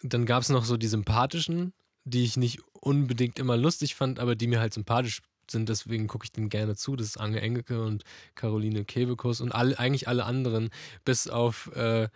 [0.03, 4.35] dann gab es noch so die sympathischen, die ich nicht unbedingt immer lustig fand, aber
[4.35, 5.69] die mir halt sympathisch sind.
[5.69, 6.97] Deswegen gucke ich denen gerne zu.
[6.97, 10.71] Das ist Ange Engelke und Caroline Kebekus und all, eigentlich alle anderen,
[11.05, 12.09] bis auf, äh,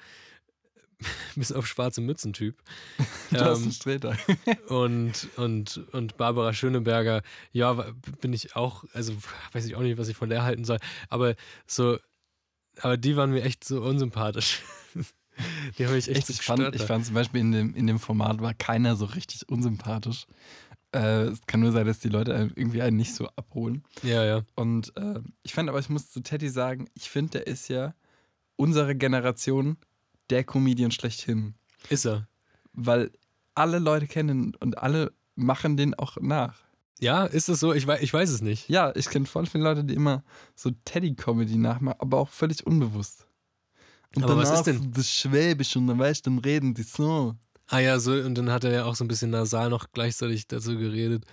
[1.36, 2.56] bis auf schwarze Mützen-Typ.
[3.30, 4.16] Thorsten Ähm, Sträter.
[4.68, 7.22] und, und, und Barbara Schöneberger,
[7.52, 7.72] ja,
[8.20, 9.14] bin ich auch, also
[9.52, 10.78] weiß ich auch nicht, was ich von der halten soll,
[11.08, 11.34] aber
[11.66, 11.98] so,
[12.80, 14.62] aber die waren mir echt so unsympathisch.
[15.78, 17.98] die haben mich echt, so ich, fand, ich fand zum Beispiel in dem, in dem
[17.98, 20.26] Format war keiner so richtig unsympathisch.
[20.94, 23.82] Äh, es kann nur sein, dass die Leute einen irgendwie einen nicht so abholen.
[24.02, 24.42] Ja, ja.
[24.54, 27.94] Und äh, ich fand aber, ich muss zu Teddy sagen, ich finde, der ist ja
[28.56, 29.76] unsere Generation
[30.30, 31.54] der Comedian schlechthin.
[31.88, 32.28] Ist er.
[32.72, 33.10] Weil
[33.54, 36.58] alle Leute kennen und alle machen den auch nach.
[37.00, 37.72] Ja, ist es so?
[37.72, 38.68] Ich weiß, ich weiß es nicht.
[38.68, 40.22] Ja, ich kenne voll viele Leute, die immer
[40.54, 43.26] so Teddy-Comedy nachmachen, aber auch völlig unbewusst.
[44.14, 47.34] Und Aber was ist denn- das Schwäbisch und dann weißt du, dann reden die so.
[47.72, 50.46] Ah ja, so, und dann hat er ja auch so ein bisschen nasal noch gleichzeitig
[50.46, 51.24] dazu geredet.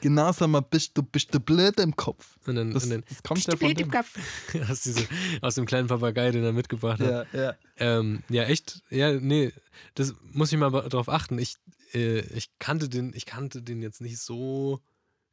[0.00, 2.38] Genau, sag mal, bist du, bist du blöd im Kopf?
[2.46, 3.90] Und dann, Das, und dann das kommt ja von dem.
[4.70, 5.06] aus, diese,
[5.42, 7.26] aus dem kleinen Papagei, den er mitgebracht hat.
[7.34, 7.54] Ja, ja.
[7.76, 8.80] Ähm, ja, echt.
[8.88, 9.52] Ja, nee,
[9.94, 11.38] das muss ich mal drauf achten.
[11.38, 11.56] Ich,
[11.92, 14.80] äh, ich kannte den, ich kannte den jetzt nicht so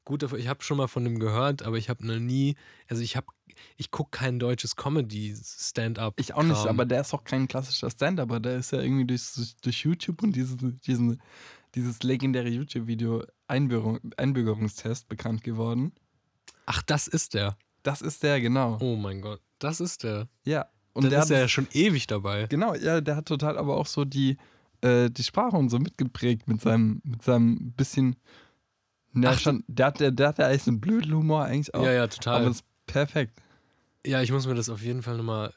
[0.09, 0.23] gut.
[0.33, 2.55] Ich habe schon mal von dem gehört, aber ich habe noch nie,
[2.89, 3.27] also ich habe,
[3.77, 6.15] ich gucke kein deutsches Comedy-Stand-up.
[6.19, 8.39] Ich auch nicht, aber der ist auch kein klassischer Stand-Upper.
[8.39, 9.23] Der ist ja irgendwie durch,
[9.61, 11.21] durch YouTube und dieses, diesen,
[11.75, 15.93] dieses legendäre YouTube-Video Einbürgerung, Einbürgerungstest bekannt geworden.
[16.65, 17.55] Ach, das ist der.
[17.83, 18.77] Das ist der, genau.
[18.81, 20.27] Oh mein Gott, das ist der.
[20.43, 20.65] Ja.
[20.93, 22.47] Und Und der ist ja schon ewig dabei.
[22.47, 24.37] genau, ja, der hat total aber auch so die,
[24.81, 28.15] äh, die Sprache und so mitgeprägt mit seinem, mit seinem bisschen.
[29.13, 31.83] Ja, Ach, schon, der, hat, der, der hat ja eigentlich einen blöden Humor eigentlich auch.
[31.83, 32.45] Ja, ja, aber total.
[32.45, 33.41] das ist perfekt.
[34.05, 35.53] Ja, ich muss mir das auf jeden Fall nochmal,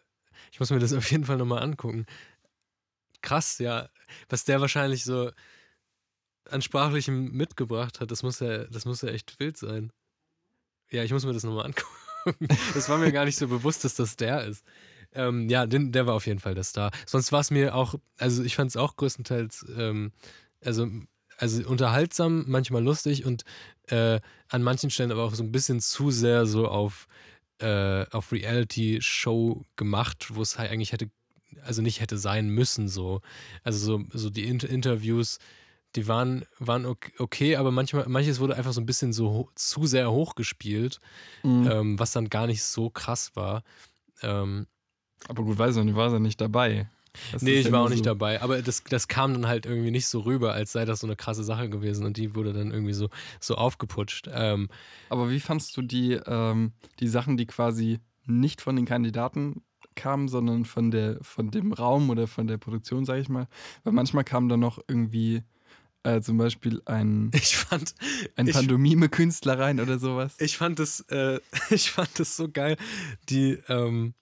[0.51, 2.07] ich muss mir das auf jeden Fall nochmal angucken.
[3.21, 3.89] Krass, ja.
[4.29, 5.31] Was der wahrscheinlich so,
[6.51, 9.93] an Sprachlichem mitgebracht hat, das muss ja, das muss ja echt wild sein.
[10.91, 11.67] Ja, ich muss mir das nochmal
[12.25, 12.49] angucken.
[12.75, 14.65] Das war mir gar nicht so bewusst, dass das der ist.
[15.15, 16.91] Ähm, ja, den, der war auf jeden Fall der Star.
[17.07, 20.13] Sonst war es mir auch, also ich fand es auch größtenteils, ähm,
[20.65, 20.89] also,
[21.43, 23.45] also unterhaltsam, manchmal lustig und
[23.89, 27.09] äh, an manchen Stellen aber auch so ein bisschen zu sehr so auf,
[27.59, 31.11] äh, auf Reality-Show gemacht, wo es halt eigentlich hätte,
[31.65, 33.21] also nicht hätte sein müssen so.
[33.65, 35.39] Also so, so die Inter Interviews,
[35.97, 39.87] die waren, waren ok- okay, aber manchmal, manches wurde einfach so ein bisschen so zu
[39.87, 41.01] sehr hochgespielt,
[41.43, 41.71] Mhm.
[41.71, 43.63] ähm, was dann gar nicht so krass war.
[44.23, 44.67] Ähm,
[45.29, 46.89] Aber gut, weiß ich nicht, warst ja nicht dabei.
[47.33, 48.05] Das nee, ich war auch nicht so.
[48.05, 51.07] dabei, aber das, das kam dann halt irgendwie nicht so rüber, als sei das so
[51.07, 53.09] eine krasse Sache gewesen und die wurde dann irgendwie so,
[53.41, 54.29] so aufgeputscht.
[54.33, 54.69] Ähm,
[55.09, 59.63] Aber wie fandst du die, ähm, die Sachen, die quasi nicht von den Kandidaten
[59.95, 63.49] kamen, sondern von, der, von dem Raum oder von der Produktion, sage ich mal?
[63.85, 65.43] Weil manchmal kam da noch irgendwie
[66.05, 67.95] äh, zum Beispiel ein, ich fand,
[68.37, 70.37] ein Pantomime-Künstler rein oder sowas.
[70.39, 71.41] Ich fand das, äh,
[71.71, 72.77] ich fand das so geil.
[73.29, 74.15] Die, ähm,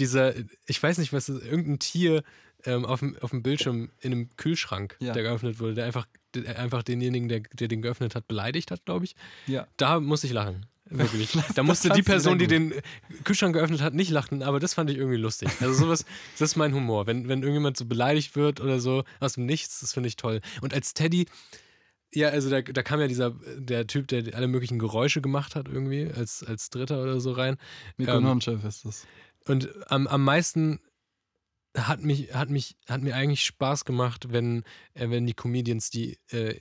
[0.00, 0.34] dieser,
[0.66, 2.24] ich weiß nicht, was ist, irgendein Tier
[2.64, 5.12] ähm, auf, dem, auf dem Bildschirm in einem Kühlschrank, Ja.
[5.12, 8.84] der geöffnet wurde, der einfach, der einfach denjenigen, der, der den geöffnet hat, beleidigt hat,
[8.84, 9.14] glaube ich.
[9.46, 9.66] ja.
[9.76, 10.66] Da musste ich lachen.
[10.92, 11.30] Wirklich.
[11.54, 12.74] Da musste die Person, die den
[13.24, 15.48] Kühlschrank geöffnet hat, nicht lachen, aber das fand ich irgendwie lustig.
[15.60, 16.04] Also sowas,
[16.38, 17.06] das ist mein Humor.
[17.06, 20.40] Wenn, wenn irgendjemand so beleidigt wird oder so aus dem Nichts, das finde ich toll.
[20.62, 21.26] Und als Teddy,
[22.12, 25.68] ja, also da, da kam ja dieser, der Typ, der alle möglichen Geräusche gemacht hat
[25.68, 27.56] irgendwie, als, als Dritter oder so rein.
[27.96, 29.06] Nico Ähm, ist das.
[29.46, 30.80] Und am, am meisten
[31.78, 34.64] hat mich, hat mich, hat mir eigentlich Spaß gemacht, wenn,
[34.94, 36.56] äh, wenn die Comedians, die äh,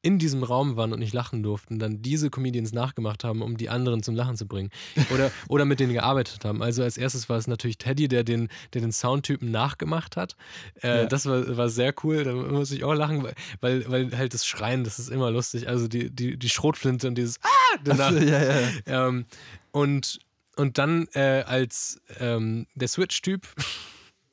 [0.00, 3.68] in diesem Raum waren und nicht lachen durften, dann diese Comedians nachgemacht haben, um die
[3.68, 4.70] anderen zum Lachen zu bringen.
[5.12, 6.62] Oder, oder mit denen gearbeitet haben.
[6.62, 10.36] Also als erstes war es natürlich Teddy, der den, der den Soundtypen nachgemacht hat.
[10.82, 11.04] Äh, Ja.
[11.06, 12.24] Das war, war sehr cool.
[12.24, 13.28] Da muss ich auch lachen,
[13.60, 15.68] weil- weil, halt das Schreien, das ist immer lustig.
[15.68, 17.78] Also die, die, die Schrotflinte und dieses Ah!
[17.84, 18.06] danach.
[18.12, 18.68] Achso, ja, ja.
[19.08, 19.26] Ähm,
[19.70, 20.18] und,
[20.56, 23.46] und dann äh, als ähm, der Switch-Typ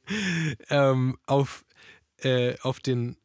[0.69, 1.63] ähm, auf,
[2.21, 3.17] äh, auf den,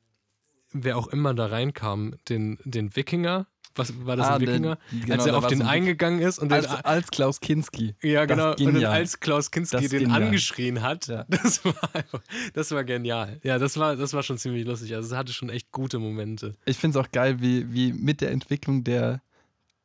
[0.72, 3.46] wer auch immer da reinkam, den, den Wikinger.
[3.74, 4.76] Was war das Ah, ein Wikinger?
[4.90, 7.94] genau, als er auf den eingegangen ist und den, Als, als Klaus Kinski.
[8.03, 8.51] ja, genau.
[8.57, 10.22] Und dann als Klaus Kinski Das den genial.
[10.24, 11.24] angeschrien hat, Ja.
[11.28, 12.20] das war einfach,
[12.55, 13.38] das war genial.
[13.44, 14.96] Ja, das war, das war schon ziemlich lustig.
[14.96, 16.57] Also es hatte schon echt gute Momente.
[16.64, 19.22] Ich finde es auch geil, wie, wie mit der Entwicklung der,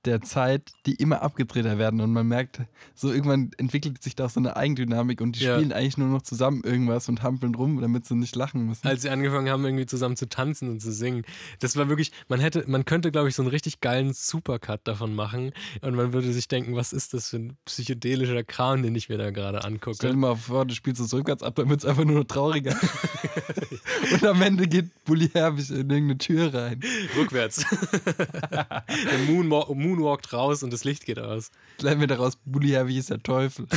[0.05, 2.59] der Zeit, die immer abgedrehter werden und man merkt,
[2.93, 5.55] so irgendwann entwickelt sich da so eine Eigendynamik und die Ja.
[5.55, 8.85] spielen eigentlich nur noch zusammen irgendwas und hampeln rum, damit sie nicht lachen müssen.
[8.87, 11.23] als sie angefangen haben, irgendwie zusammen zu tanzen und zu singen.
[11.59, 15.15] Das war wirklich, man hätte, man könnte, glaube ich, so einen richtig geilen Supercut davon
[15.15, 15.51] machen
[15.81, 19.17] und man würde sich denken, was ist das für ein psychedelischer Kram, den ich mir
[19.17, 20.13] da gerade Stell dir angucke.
[20.15, 22.75] mal vor, du spielst es rückwärts ab, dann wird es einfach nur noch trauriger.
[24.13, 26.79] und am Ende geht Bully Herbig in irgendeine Tür rein.
[27.17, 27.65] Rückwärts.
[28.05, 31.51] Der Moonwalk, Moonwalkt raus und das Licht geht aus.
[31.79, 33.67] Lernen wir daraus, Bully Herbig ist der Teufel.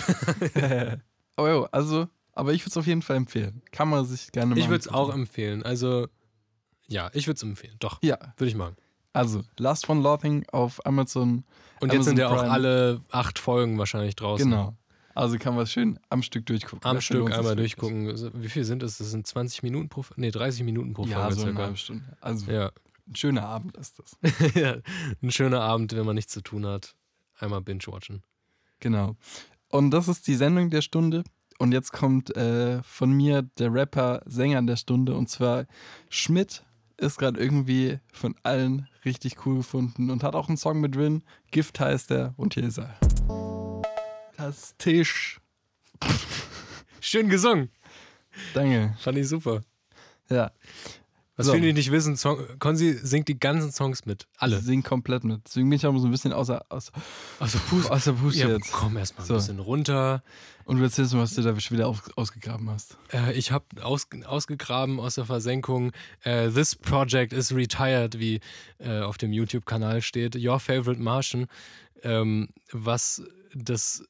[1.36, 3.62] oh, jo, also, aber ich würde es auf jeden Fall empfehlen.
[3.72, 5.62] Kann man sich gerne mal Ich würde es auch empfehlen.
[5.62, 6.08] Also,
[6.86, 7.76] ja, ich würde es empfehlen.
[7.78, 8.76] Doch, Ja, würde ich machen.
[9.12, 11.44] also, Last One Laughing auf Amazon.
[11.80, 14.50] Und jetzt sind ja auch alle acht Folgen wahrscheinlich draußen.
[14.50, 14.76] Genau.
[15.14, 16.84] Also kann man es schön am Stück durchgucken.
[16.84, 18.30] Am Stück einmal durchgucken.
[18.34, 18.98] Wie viel sind es?
[18.98, 22.04] Das sind 20 Minuten pro Nee, 30 Minuten pro Ja, Folge so eine halbe Stunde.
[22.20, 22.70] Also Ja.
[23.07, 24.54] Ein schöner Abend ist das.
[24.54, 24.76] ja,
[25.22, 26.94] ein schöner Abend, wenn man nichts zu tun hat.
[27.38, 28.22] Einmal binge-watchen.
[28.80, 29.16] Genau.
[29.68, 31.24] Und das ist die Sendung der Stunde.
[31.59, 35.14] Und jetzt kommt äh, von mir der Rapper, Sänger der Stunde.
[35.14, 35.66] Und zwar
[36.11, 36.64] Schmidt
[36.98, 41.22] ist gerade irgendwie von allen richtig cool gefunden und hat auch einen Song mit drin.
[41.50, 42.34] Gift heißt er.
[42.36, 42.98] Und hier ist er.
[44.36, 45.40] Das Tisch.
[47.00, 47.70] Schön gesungen.
[48.52, 48.94] Danke.
[48.98, 49.62] Fand ich super.
[50.28, 50.50] Ja.
[51.37, 51.53] Was So.
[51.53, 54.26] viele nicht wissen, Song, Konzi singt die ganzen Songs mit.
[54.39, 54.59] Alle.
[54.61, 55.43] Singen komplett mit.
[55.47, 56.93] Deswegen bin ich auch so ein bisschen außer, außer,
[57.39, 57.87] Also Puss.
[57.91, 58.72] außer Puste Ja, jetzt.
[58.72, 59.34] komm erstmal ein So.
[59.34, 60.22] bisschen runter.
[60.64, 62.97] Und du erzählst mir, was du da wieder aus, ausgegraben hast.
[63.12, 65.93] Äh, ich habe aus, ausgegraben aus der Versenkung
[66.24, 68.41] äh, This Project is Retired, wie
[68.78, 70.37] äh, auf dem YouTube-Kanal steht.
[70.37, 71.47] Your Favorite Martian.
[72.03, 73.22] Ähm, was
[73.55, 74.05] das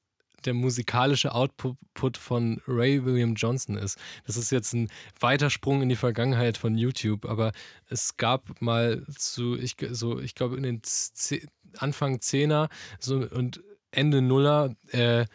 [0.46, 3.98] der musikalische Output von Ray William Johnson ist.
[4.26, 4.88] Das ist jetzt ein
[5.20, 7.52] weiter Sprung in die Vergangenheit von YouTube, aber
[7.88, 11.46] es gab mal zu, ich, so, ich glaube in den Z
[11.78, 15.26] Anfang 10er so, und Ende Nuller äh,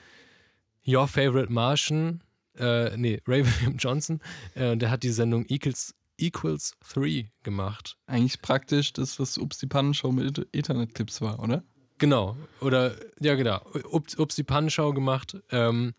[0.87, 2.23] Your Favorite Martian,
[2.57, 4.19] äh, nee, Ray William Johnson,
[4.55, 7.97] äh, der hat die Sendung Equals, Equals 3 gemacht.
[8.05, 11.63] Eigentlich praktisch das, was Ups die Pannenshow mit Internetclips war, oder?
[12.01, 15.93] Genau, oder, ja genau, Ups, Ups die Pannenschau gemacht ähm,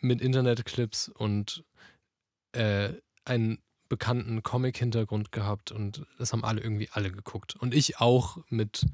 [0.00, 1.62] mit Internetclips und
[2.50, 2.88] äh,
[3.24, 7.54] ein bekannten Comic-Hintergrund gehabt und das haben alle irgendwie alle geguckt.
[7.54, 8.86] Und ich auch mit,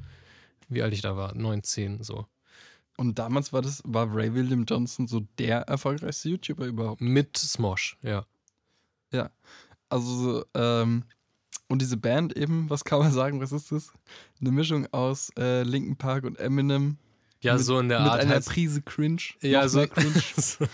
[0.68, 2.26] wie alt ich da war, 19 so.
[2.98, 7.00] Und damals war das, war Ray William Johnson so der erfolgreichste YouTuber überhaupt.
[7.00, 8.26] Mit Smosh, ja.
[9.88, 11.04] Also, ähm,
[11.72, 13.94] und diese Band eben, was kann man sagen, was ist das?
[14.42, 16.98] Eine Mischung aus äh, Linkin Park und Eminem.
[17.40, 18.20] Ja, mit, so in der mit Art.
[18.20, 19.22] einer halt- Prise Cringe.
[19.40, 20.12] Ja, so, Cringe.
[20.36, 20.66] so,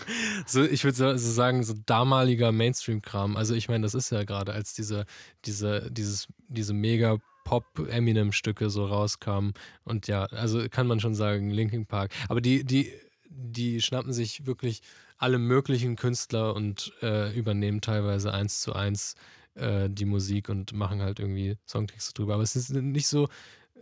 [0.45, 3.37] so ich würde so, so sagen, so damaliger Mainstream-Kram.
[3.37, 5.05] Also ich meine, das ist ja gerade, als diese,
[5.45, 9.53] diese, dieses, diese mega Pop-Eminem-Stücke so rauskamen.
[9.85, 12.11] Und ja, also kann man schon sagen, Linkin Park.
[12.27, 12.91] Aber die, die,
[13.29, 14.81] die schnappen sich wirklich
[15.17, 19.15] alle möglichen Künstler und äh, übernehmen teilweise eins zu eins
[19.59, 22.35] äh, die Musik und machen halt irgendwie Songtexte drüber.
[22.35, 23.27] Aber es ist nicht so,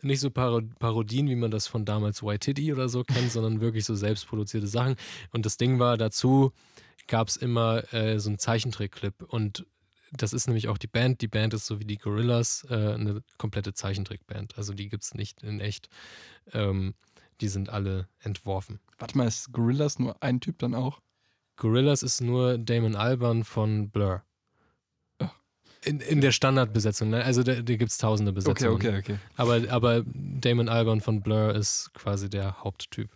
[0.02, 3.62] nicht so Paro Parodien, wie man das von damals White Titty oder so kennt, sondern
[3.62, 4.96] wirklich so selbstproduzierte Sachen.
[5.32, 6.52] Und das Ding war, dazu
[7.08, 9.24] gab es immer äh, so einen Zeichentrick-Clip.
[9.24, 9.66] Und
[10.12, 11.22] das ist nämlich auch die Band.
[11.22, 14.58] Die Band ist so wie die Gorillas, äh, eine komplette Zeichentrickband.
[14.58, 15.90] Also die gibt es nicht in echt.
[16.54, 16.94] Ähm,
[17.42, 18.80] die sind alle entworfen.
[18.98, 21.02] Warte mal, ist Gorillas nur ein Typ dann auch?
[21.56, 24.24] Gorillas ist nur Damon Albarn von Blur.
[25.84, 27.24] In, in der Standardbesetzung, ne?
[27.24, 28.76] also da, da gibt es tausende Okay, Besetzungen.
[28.76, 29.18] okay, okay.
[29.36, 33.10] Aber, aber Damon Albarn von Blur ist quasi der Haupttyp.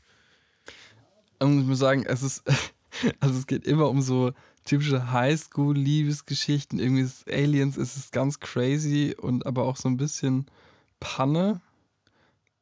[1.39, 2.43] Und ich muss sagen, es ist,
[3.19, 4.31] also es geht immer um so
[4.63, 6.79] typische Highschool-Liebesgeschichten.
[6.79, 10.45] Irgendwie ist Aliens, es ist ganz crazy und aber auch so ein bisschen
[10.99, 11.61] Panne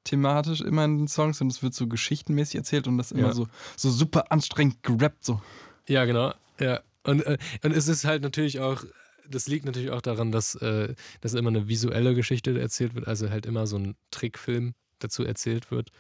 [0.06, 3.34] thematisch immer in den Songs und es wird so geschichtenmäßig erzählt und das immer Ja.
[3.34, 5.42] so, so super anstrengend gerappt so.
[5.88, 6.34] Ja, genau.
[6.60, 6.80] Ja.
[7.04, 8.84] Und, äh, und es ist halt natürlich auch,
[9.30, 13.30] das liegt natürlich auch daran, dass, äh, dass immer eine visuelle Geschichte erzählt wird, also
[13.30, 15.92] halt immer so ein Trickfilm dazu erzählt wird.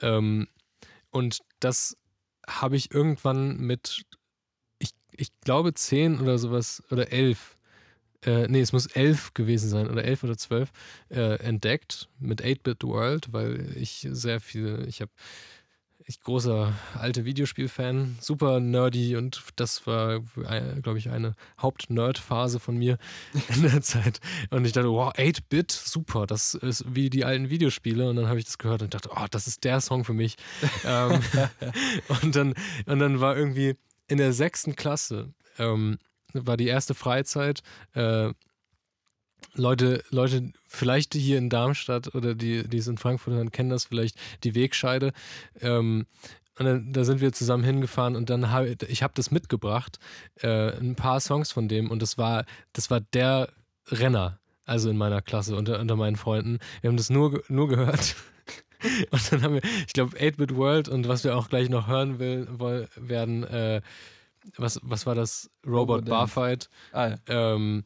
[0.00, 0.48] Ähm,
[1.10, 1.96] und das
[2.46, 4.02] habe ich irgendwann mit,
[4.78, 7.56] ich, ich glaube, zehn oder sowas oder elf,
[8.22, 10.70] äh, nee, es muss elf gewesen sein oder elf oder zwölf,
[11.10, 15.12] äh, entdeckt mit 8-Bit World, weil ich sehr viel, ich habe
[16.08, 20.20] ich großer alte Videospielfan, super nerdy und das war,
[20.82, 22.96] glaube ich, eine Haupt-Nerd-Phase von mir
[23.54, 24.20] in der Zeit.
[24.50, 28.08] Und ich dachte, wow, 8-Bit, super, das ist wie die alten Videospiele.
[28.08, 30.36] Und dann habe ich das gehört und dachte, oh, das ist der Song für mich.
[30.84, 31.20] ähm,
[32.22, 32.54] und, dann,
[32.86, 33.74] und dann war irgendwie
[34.06, 35.98] in der sechsten Klasse, ähm,
[36.32, 37.62] war die erste Freizeit,
[37.94, 38.32] äh,
[39.54, 43.86] Leute, Leute, vielleicht hier in Darmstadt oder die, die es in Frankfurt hören, kennen das
[43.86, 45.12] vielleicht, die Wegscheide.
[45.60, 46.06] Ähm,
[46.58, 49.98] und dann, da sind wir zusammen hingefahren und dann habe ich habe das mitgebracht,
[50.40, 53.50] äh, ein paar Songs von dem und das war, das war der
[53.88, 56.58] Renner, also in meiner Klasse, unter, unter meinen Freunden.
[56.80, 58.16] Wir haben das nur, nur gehört.
[59.10, 62.18] Und dann haben wir, ich glaube, 8-Bit World und was wir auch gleich noch hören
[62.18, 63.80] will, woll, werden, äh,
[64.58, 65.50] was, was war das?
[65.64, 66.10] Robot Robodance.
[66.10, 66.68] Barfight.
[66.92, 67.16] Ah, ja.
[67.26, 67.84] Ähm,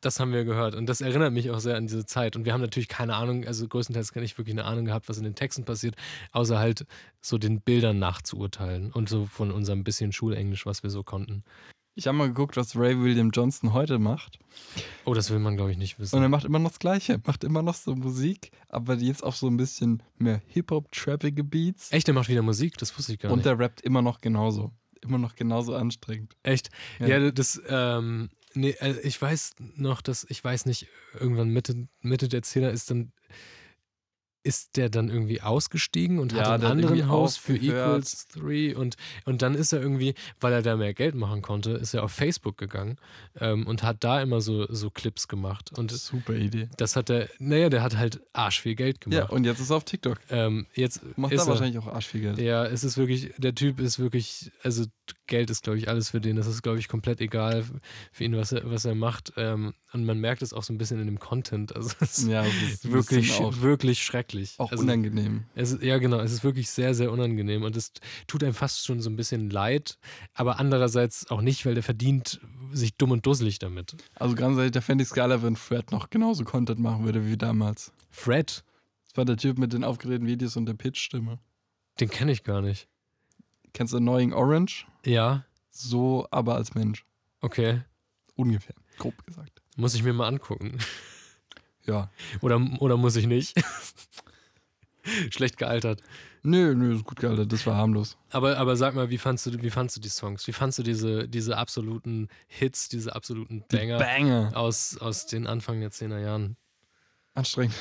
[0.00, 2.36] das haben wir gehört und das erinnert mich auch sehr an diese Zeit.
[2.36, 5.18] Und wir haben natürlich keine Ahnung, also größtenteils gar nicht wirklich eine Ahnung gehabt, was
[5.18, 5.94] in den Texten passiert,
[6.32, 6.86] außer halt
[7.20, 11.44] so den Bildern nachzuurteilen und so von unserem bisschen Schulenglisch, was wir so konnten.
[11.96, 14.38] Ich habe mal geguckt, was Ray William Johnson heute macht.
[15.04, 16.22] Oh, das will man, glaube ich, nicht Und wissen.
[16.22, 17.20] er macht immer noch das Gleiche.
[17.26, 21.92] Macht immer noch so Musik, aber jetzt auch so ein bisschen mehr Hip-Hop-trappige Beats.
[21.92, 22.78] Echt, der macht wieder Musik?
[22.78, 23.46] Das wusste ich gar Und nicht.
[23.46, 24.70] der rappt immer noch genauso.
[25.02, 26.36] Immer noch genauso anstrengend.
[26.42, 26.70] Echt?
[27.00, 27.06] Ja.
[27.08, 32.28] Ja, das, ähm, nee, äh, ich weiß noch, dass, ich weiß nicht, irgendwann Mitte, Mitte
[32.28, 33.12] der Zehner ist dann,
[34.42, 37.56] ist der dann irgendwie ausgestiegen und Ja, hat anderen irgendwie Haus für.
[37.56, 41.72] Equals 3 und, und dann ist er irgendwie, weil er da mehr Geld machen konnte,
[41.72, 42.96] ist er auf Facebook gegangen
[43.38, 45.70] ähm, und hat da immer so, so Clips gemacht.
[45.76, 46.68] Und Super Idee.
[46.78, 49.32] das hat er, naja, der hat halt arsch viel Geld Ja, gemacht.
[49.32, 50.18] und jetzt ist er auf TikTok.
[50.30, 52.38] ähm, jetzt Macht da er, wahrscheinlich auch arsch viel Geld.
[52.38, 54.84] ja, es ist wirklich, der Typ ist wirklich, also
[55.26, 56.36] Geld ist, glaube ich, alles für den.
[56.36, 57.64] Das ist, glaube ich, komplett egal
[58.12, 59.32] für ihn, was er, was er macht.
[59.36, 61.74] Ähm, und man merkt es auch so ein bisschen in dem Content.
[61.74, 63.28] Also es ist Ja, ist ein wirklich,
[63.60, 64.29] wirklich schrecklich.
[64.58, 65.44] Auch also, unangenehm.
[65.54, 67.62] es ist, ja, genau, es ist wirklich sehr, sehr unangenehm.
[67.62, 67.92] Und es
[68.26, 69.98] tut einem fast schon so ein bisschen leid,
[70.34, 72.40] aber andererseits auch nicht, weil der verdient
[72.72, 73.96] sich dumm und dusselig damit.
[74.14, 77.26] Also ganz ehrlich, da fände ich es geiler, wenn Fred noch genauso Content machen würde
[77.26, 77.92] wie damals.
[78.10, 78.64] Fred,
[79.08, 81.38] Das war der Typ mit den aufgeregten Videos und der Pitch-Stimme.
[81.98, 82.88] den kenne ich gar nicht.
[83.72, 84.86] Kennst du Annoying Orange?
[85.04, 87.04] Ja, So, aber als Mensch.
[87.40, 87.82] okay.
[88.36, 88.74] Ungefähr.
[88.98, 89.60] Grob gesagt.
[89.76, 90.78] Muss ich mir mal angucken.
[91.86, 92.10] Ja.
[92.40, 93.54] Oder, oder muss ich nicht?
[95.30, 96.02] Schlecht gealtert.
[96.42, 97.52] Nö, nö, ist gut gealtert.
[97.52, 98.16] Das war harmlos.
[98.30, 100.46] Aber, aber sag mal, wie fandst du, wie fandst du die Songs?
[100.46, 104.52] Wie fandst du diese, diese absoluten Hits, diese absoluten Die Banger Banger.
[104.56, 106.56] aus, aus den Anfang der 10er Jahren?
[107.34, 107.74] Anstrengend.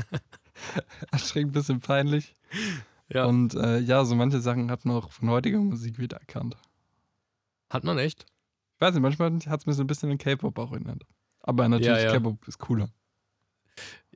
[1.10, 2.34] Anstrengend, bisschen peinlich.
[3.12, 3.26] Ja.
[3.26, 6.56] Und äh, ja, so manche Sachen hat man auch von heutiger Musik wiedererkannt.
[7.70, 8.26] Hat man echt?
[8.74, 11.02] Ich weiß nicht, manchmal hat es mir so ein bisschen an K-Pop auch erinnert.
[11.40, 12.12] Aber natürlich, Ja, ja.
[12.12, 12.88] K-Pop ist cooler.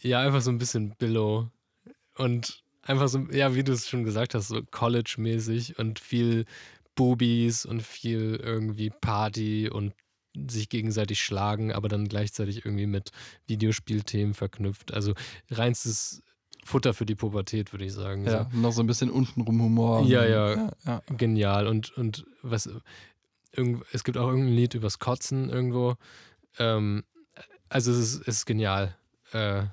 [0.00, 1.48] Ja, einfach so ein bisschen Billow.
[2.16, 6.44] Und einfach so, ja, wie du es schon gesagt hast, so College-mäßig und viel
[6.94, 9.94] Boobies und viel irgendwie Party und
[10.48, 13.10] sich gegenseitig schlagen, aber dann gleichzeitig irgendwie mit
[13.46, 14.92] Videospielthemen verknüpft.
[14.94, 15.14] Also
[15.50, 16.22] reinstes
[16.64, 18.24] Futter für die Pubertät, würde ich sagen.
[18.24, 20.04] Ja, noch so ein bisschen untenrum Humor.
[20.04, 20.54] Ja, ja.
[20.54, 21.02] ja, ja.
[21.08, 21.66] So, genial.
[21.66, 22.68] Und, und was,
[23.52, 25.96] irgend, es gibt auch irgendein Lied übers Kotzen irgendwo.
[26.58, 27.04] Ähm,
[27.68, 28.96] also es ist, es ist genial.
[29.32, 29.64] Äh,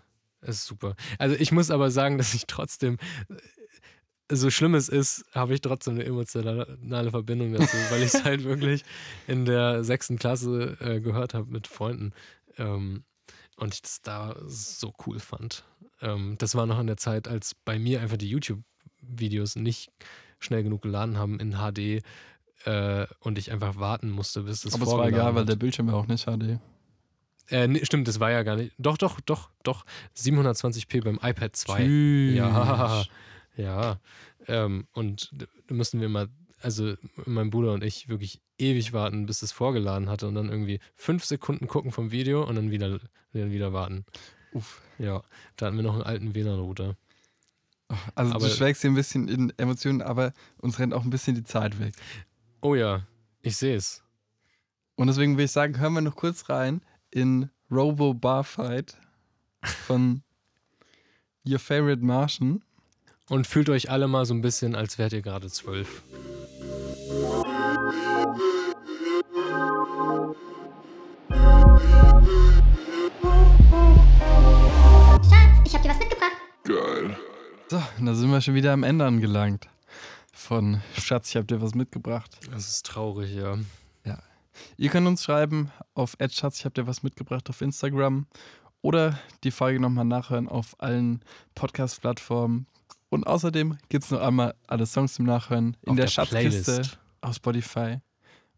[0.41, 0.95] es ist super.
[1.18, 2.97] Also ich muss aber sagen, dass ich trotzdem,
[3.30, 8.24] äh, so schlimm es ist, habe ich trotzdem eine emotionale Verbindung dazu, weil ich es
[8.24, 8.84] halt wirklich
[9.28, 12.14] in der sechsten Klasse äh, gehört habe mit Freunden.
[12.58, 13.03] Ähm,
[13.55, 15.64] und ich das da so cool fand.
[16.01, 19.89] Ähm, das war noch in der Zeit, als bei mir einfach die YouTube-Videos nicht
[20.39, 22.03] schnell genug geladen haben in HD
[22.66, 25.49] äh, und ich einfach warten musste, bis das Aber es war egal, weil hat.
[25.49, 26.60] der Bildschirm war auch nicht HD.
[27.50, 28.74] Äh, nee, stimmt, das war ja gar nicht.
[28.78, 29.86] Doch, doch, doch, doch.
[30.18, 31.78] 720p beim iPad 2.
[31.78, 32.36] Tschüss.
[32.36, 33.04] Ja,
[33.58, 34.00] ja.
[34.48, 35.32] Ähm, und
[35.68, 36.28] da mussten wir mal,
[36.62, 36.95] also
[37.26, 41.24] mein Bruder und ich, wirklich ewig warten, bis es vorgeladen hatte und dann irgendwie fünf
[41.26, 43.00] Sekunden gucken vom Video und dann wieder,
[43.34, 44.06] dann wieder warten.
[44.54, 44.82] Uff.
[44.98, 45.22] Ja,
[45.56, 46.95] da hatten wir noch einen alten WLAN-Router.
[48.16, 51.36] Also Aber- du schwelgst hier ein bisschen in Emotionen, aber uns rennt auch ein bisschen
[51.36, 51.93] die Zeit weg.
[52.62, 53.06] Oh ja,
[53.41, 54.04] ich sehe es.
[54.95, 56.82] Und deswegen würde ich sagen, hören wir noch kurz rein
[57.18, 58.95] in Robo Barfight
[59.63, 60.22] von
[61.43, 62.63] Your Favorite Martian.
[63.30, 66.03] Und fühlt euch alle mal so ein bisschen, als wärt ihr gerade zwölf.
[75.24, 76.38] Schatz, ich hab dir was mitgebracht.
[77.70, 79.68] So, und da sind wir schon wieder am Ende angelangt.
[80.32, 82.38] Von Schatz, ich habe dir was mitgebracht.
[82.51, 83.57] Das ist traurig, ja.
[84.78, 88.28] Ihr könnt uns schreiben auf Schatz, ich habe dir was mitgebracht auf Instagram
[88.82, 91.22] oder die Folge nochmal nachhören auf allen
[91.55, 92.68] Podcast-Plattformen.
[93.10, 96.99] Und außerdem gibt es noch einmal alle Songs zum Nachhören in Auf der, Schatzkiste Playlist.
[97.22, 97.99] auf Spotify.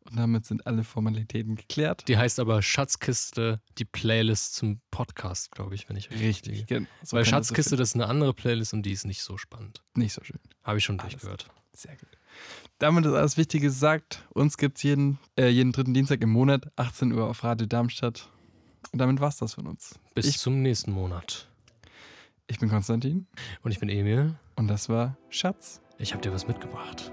[0.09, 2.07] Und damit sind alle Formalitäten geklärt.
[2.07, 6.65] Die heißt aber Schatzkiste, die Playlist zum Podcast, glaube ich, wenn ich Richtig, liege.
[6.65, 6.87] genau.
[7.03, 9.37] So Weil man das Schatzkiste, das ist eine andere Playlist und die ist nicht so
[9.37, 9.83] spannend.
[9.95, 10.39] Nicht so schön.
[10.63, 11.47] Habe ich schon Alles durchgehört.
[11.73, 12.09] Sehr gut.
[12.79, 14.23] Damit ist alles Wichtige gesagt.
[14.33, 18.29] Uns gibt es jeden, äh, jeden dritten Dienstag im Monat, 18 Uhr auf Radio Darmstadt.
[18.91, 19.99] Und damit war's das von uns.
[20.15, 21.47] Bis Ich- zum nächsten Monat.
[22.47, 23.27] Ich bin Konstantin
[23.63, 24.35] Und ich bin Emil.
[24.55, 25.81] und das war Schatz.
[25.97, 27.11] Ich habe dir was mitgebracht.